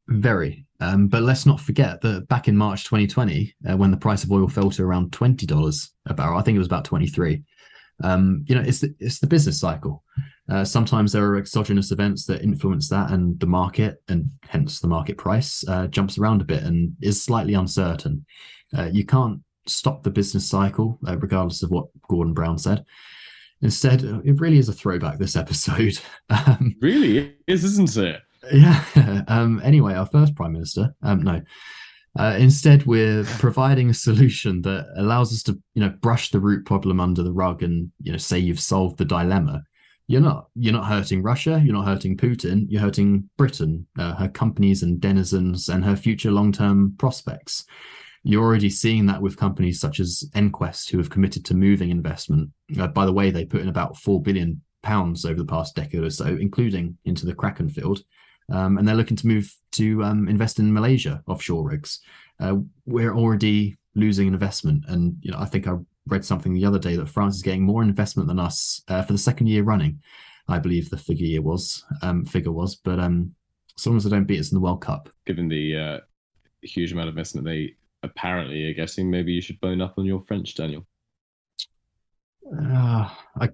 Very. 0.08 0.66
Um, 0.80 1.06
but 1.06 1.22
let's 1.22 1.46
not 1.46 1.60
forget 1.60 2.00
that 2.00 2.26
back 2.26 2.48
in 2.48 2.56
March 2.56 2.84
2020, 2.84 3.54
uh, 3.70 3.76
when 3.76 3.92
the 3.92 3.96
price 3.96 4.24
of 4.24 4.32
oil 4.32 4.48
fell 4.48 4.70
to 4.70 4.82
around 4.82 5.12
twenty 5.12 5.46
dollars 5.46 5.92
a 6.06 6.14
barrel, 6.14 6.38
I 6.38 6.42
think 6.42 6.56
it 6.56 6.58
was 6.58 6.66
about 6.66 6.84
23. 6.84 7.42
Um, 8.02 8.44
you 8.48 8.54
know, 8.54 8.62
it's 8.62 8.80
the, 8.80 8.94
it's 8.98 9.20
the 9.20 9.26
business 9.28 9.60
cycle. 9.60 10.02
Uh, 10.48 10.64
sometimes 10.64 11.12
there 11.12 11.24
are 11.24 11.36
exogenous 11.36 11.92
events 11.92 12.26
that 12.26 12.42
influence 12.42 12.88
that, 12.88 13.10
and 13.10 13.38
the 13.40 13.46
market, 13.46 14.02
and 14.08 14.30
hence 14.48 14.80
the 14.80 14.88
market 14.88 15.16
price, 15.16 15.64
uh, 15.68 15.86
jumps 15.86 16.18
around 16.18 16.40
a 16.40 16.44
bit 16.44 16.62
and 16.62 16.94
is 17.00 17.22
slightly 17.22 17.54
uncertain. 17.54 18.24
Uh, 18.76 18.88
you 18.92 19.04
can't 19.04 19.40
stop 19.66 20.02
the 20.02 20.10
business 20.10 20.48
cycle, 20.48 20.98
uh, 21.06 21.16
regardless 21.18 21.62
of 21.62 21.70
what 21.70 21.86
Gordon 22.08 22.34
Brown 22.34 22.58
said. 22.58 22.84
Instead, 23.60 24.02
it 24.02 24.40
really 24.40 24.58
is 24.58 24.68
a 24.68 24.72
throwback. 24.72 25.18
This 25.18 25.36
episode, 25.36 25.98
um, 26.28 26.74
really 26.80 27.34
is, 27.46 27.64
isn't 27.64 27.96
it? 27.96 28.20
Yeah. 28.52 28.84
Um, 29.28 29.60
anyway, 29.64 29.94
our 29.94 30.06
first 30.06 30.34
prime 30.34 30.52
minister. 30.52 30.94
Um, 31.02 31.22
no. 31.22 31.40
Uh, 32.18 32.36
instead, 32.38 32.84
we're 32.84 33.24
providing 33.24 33.88
a 33.88 33.94
solution 33.94 34.60
that 34.62 34.86
allows 34.96 35.32
us 35.32 35.42
to, 35.44 35.58
you 35.74 35.82
know, 35.82 35.88
brush 35.88 36.30
the 36.30 36.40
root 36.40 36.66
problem 36.66 37.00
under 37.00 37.22
the 37.22 37.32
rug 37.32 37.62
and, 37.62 37.90
you 38.02 38.12
know, 38.12 38.18
say 38.18 38.38
you've 38.38 38.60
solved 38.60 38.98
the 38.98 39.04
dilemma. 39.04 39.62
You're 40.06 40.20
not. 40.20 40.48
You're 40.54 40.72
not 40.72 40.86
hurting 40.86 41.22
Russia. 41.22 41.60
You're 41.64 41.74
not 41.74 41.86
hurting 41.86 42.16
Putin. 42.16 42.66
You're 42.68 42.82
hurting 42.82 43.28
Britain, 43.36 43.86
uh, 43.98 44.14
her 44.14 44.28
companies 44.28 44.82
and 44.82 45.00
denizens, 45.00 45.68
and 45.68 45.84
her 45.84 45.96
future 45.96 46.30
long-term 46.30 46.94
prospects. 46.98 47.64
You're 48.24 48.44
already 48.44 48.70
seeing 48.70 49.06
that 49.06 49.22
with 49.22 49.36
companies 49.36 49.80
such 49.80 49.98
as 49.98 50.24
EnQuest, 50.34 50.90
who 50.90 50.98
have 50.98 51.10
committed 51.10 51.44
to 51.46 51.54
moving 51.54 51.90
investment. 51.90 52.50
Uh, 52.78 52.88
by 52.88 53.06
the 53.06 53.12
way, 53.12 53.30
they 53.30 53.44
put 53.44 53.62
in 53.62 53.68
about 53.68 53.96
four 53.96 54.22
billion 54.22 54.62
pounds 54.82 55.24
over 55.24 55.38
the 55.38 55.44
past 55.44 55.74
decade 55.74 56.02
or 56.02 56.10
so, 56.10 56.26
including 56.26 56.98
into 57.04 57.26
the 57.26 57.34
Kraken 57.34 57.68
field 57.68 58.02
um, 58.50 58.78
and 58.78 58.86
they're 58.86 58.94
looking 58.96 59.16
to 59.16 59.26
move 59.26 59.54
to 59.72 60.02
um, 60.04 60.28
invest 60.28 60.58
in 60.58 60.72
Malaysia 60.72 61.22
offshore 61.26 61.68
rigs. 61.68 62.00
Uh, 62.40 62.56
we're 62.86 63.14
already 63.14 63.76
losing 63.94 64.28
investment, 64.28 64.84
and 64.88 65.16
you 65.20 65.30
know 65.30 65.38
I 65.38 65.46
think 65.46 65.66
I 65.66 65.76
read 66.06 66.24
something 66.24 66.52
the 66.52 66.64
other 66.64 66.78
day 66.78 66.96
that 66.96 67.08
France 67.08 67.36
is 67.36 67.42
getting 67.42 67.62
more 67.62 67.82
investment 67.82 68.28
than 68.28 68.40
us 68.40 68.82
uh, 68.88 69.02
for 69.02 69.12
the 69.12 69.18
second 69.18 69.46
year 69.46 69.62
running. 69.62 70.00
I 70.48 70.58
believe 70.58 70.90
the 70.90 70.96
figure 70.96 71.26
year 71.26 71.42
was 71.42 71.84
um, 72.02 72.24
figure 72.24 72.52
was, 72.52 72.74
but 72.76 72.98
um, 72.98 73.34
as 73.76 73.86
long 73.86 73.96
as 73.96 74.04
they 74.04 74.10
don't 74.10 74.24
beat 74.26 74.40
us 74.40 74.50
in 74.50 74.56
the 74.56 74.60
World 74.60 74.82
Cup, 74.82 75.08
given 75.24 75.48
the 75.48 75.76
uh, 75.76 75.98
huge 76.62 76.92
amount 76.92 77.08
of 77.08 77.14
investment 77.14 77.46
they 77.46 77.74
apparently 78.02 78.64
are 78.64 78.74
getting, 78.74 79.10
maybe 79.10 79.32
you 79.32 79.40
should 79.40 79.60
bone 79.60 79.80
up 79.80 79.94
on 79.98 80.04
your 80.04 80.20
French, 80.20 80.54
Daniel. 80.54 80.86
Uh, 82.60 83.08
I 83.40 83.50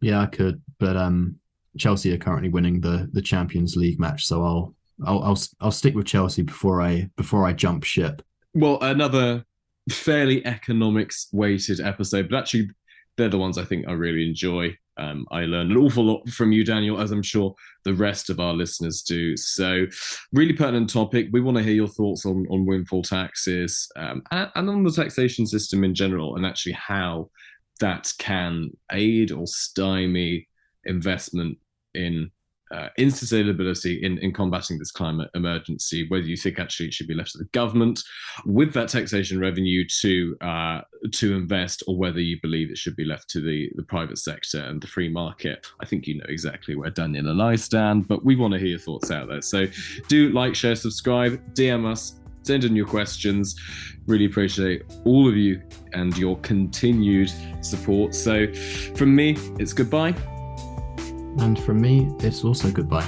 yeah, 0.00 0.20
I 0.20 0.26
could, 0.26 0.62
but 0.78 0.96
um, 0.96 1.36
Chelsea 1.78 2.12
are 2.12 2.18
currently 2.18 2.48
winning 2.48 2.80
the 2.80 3.08
the 3.12 3.22
Champions 3.22 3.76
League 3.76 4.00
match, 4.00 4.26
so 4.26 4.42
I'll 4.42 4.74
I'll 5.04 5.22
I'll, 5.22 5.38
I'll 5.60 5.70
stick 5.70 5.94
with 5.94 6.06
Chelsea 6.06 6.42
before 6.42 6.80
I 6.80 7.10
before 7.16 7.46
I 7.46 7.52
jump 7.52 7.84
ship. 7.84 8.22
Well, 8.54 8.78
another 8.80 9.44
fairly 9.90 10.44
economics 10.46 11.28
weighted 11.32 11.80
episode, 11.80 12.28
but 12.28 12.38
actually 12.38 12.70
they're 13.16 13.28
the 13.28 13.38
ones 13.38 13.58
I 13.58 13.64
think 13.64 13.88
I 13.88 13.92
really 13.92 14.26
enjoy. 14.26 14.76
Um, 14.98 15.26
I 15.30 15.40
learned 15.42 15.72
an 15.72 15.76
awful 15.76 16.04
lot 16.04 16.28
from 16.28 16.52
you, 16.52 16.64
Daniel, 16.64 17.00
as 17.00 17.12
I'm 17.12 17.22
sure 17.22 17.54
the 17.84 17.94
rest 17.94 18.30
of 18.30 18.40
our 18.40 18.54
listeners 18.54 19.02
do. 19.02 19.36
So, 19.36 19.86
really 20.32 20.54
pertinent 20.54 20.90
topic. 20.90 21.28
We 21.32 21.40
want 21.40 21.58
to 21.58 21.62
hear 21.62 21.74
your 21.74 21.88
thoughts 21.88 22.24
on, 22.24 22.46
on 22.50 22.64
windfall 22.64 23.02
taxes 23.02 23.88
um, 23.96 24.22
and, 24.30 24.50
and 24.54 24.70
on 24.70 24.84
the 24.84 24.90
taxation 24.90 25.46
system 25.46 25.84
in 25.84 25.94
general, 25.94 26.36
and 26.36 26.46
actually 26.46 26.72
how 26.72 27.30
that 27.80 28.10
can 28.18 28.70
aid 28.90 29.32
or 29.32 29.46
stymie 29.46 30.48
investment 30.84 31.58
in 31.94 32.30
uh, 32.72 32.88
insustainability 32.98 34.02
in, 34.02 34.18
in 34.18 34.32
combating 34.32 34.78
this 34.78 34.90
climate 34.90 35.30
emergency, 35.34 36.06
whether 36.08 36.24
you 36.24 36.36
think 36.36 36.58
actually 36.58 36.86
it 36.86 36.94
should 36.94 37.06
be 37.06 37.14
left 37.14 37.32
to 37.32 37.38
the 37.38 37.44
government 37.46 38.02
with 38.44 38.72
that 38.74 38.88
taxation 38.88 39.38
revenue 39.38 39.84
to 40.00 40.36
uh, 40.40 40.80
to 41.12 41.34
invest, 41.34 41.82
or 41.86 41.96
whether 41.96 42.20
you 42.20 42.38
believe 42.40 42.70
it 42.70 42.78
should 42.78 42.96
be 42.96 43.04
left 43.04 43.28
to 43.30 43.40
the, 43.40 43.70
the 43.76 43.82
private 43.82 44.18
sector 44.18 44.60
and 44.60 44.80
the 44.80 44.86
free 44.86 45.08
market. 45.08 45.66
I 45.80 45.86
think 45.86 46.06
you 46.06 46.18
know 46.18 46.26
exactly 46.28 46.74
where 46.74 46.90
Daniel 46.90 47.28
and 47.28 47.42
I 47.42 47.56
stand, 47.56 48.08
but 48.08 48.24
we 48.24 48.36
want 48.36 48.52
to 48.54 48.58
hear 48.58 48.68
your 48.68 48.78
thoughts 48.78 49.10
out 49.10 49.28
there. 49.28 49.42
So 49.42 49.66
do 50.08 50.30
like, 50.30 50.54
share, 50.54 50.74
subscribe, 50.74 51.40
DM 51.54 51.86
us, 51.86 52.20
send 52.42 52.64
in 52.64 52.74
your 52.74 52.86
questions. 52.86 53.56
Really 54.06 54.26
appreciate 54.26 54.82
all 55.04 55.28
of 55.28 55.36
you 55.36 55.62
and 55.92 56.16
your 56.16 56.38
continued 56.40 57.30
support. 57.60 58.14
So 58.14 58.52
from 58.94 59.14
me, 59.14 59.36
it's 59.58 59.72
goodbye. 59.72 60.35
And 61.38 61.58
from 61.58 61.80
me, 61.80 62.10
it's 62.20 62.44
also 62.44 62.70
goodbye. 62.70 63.06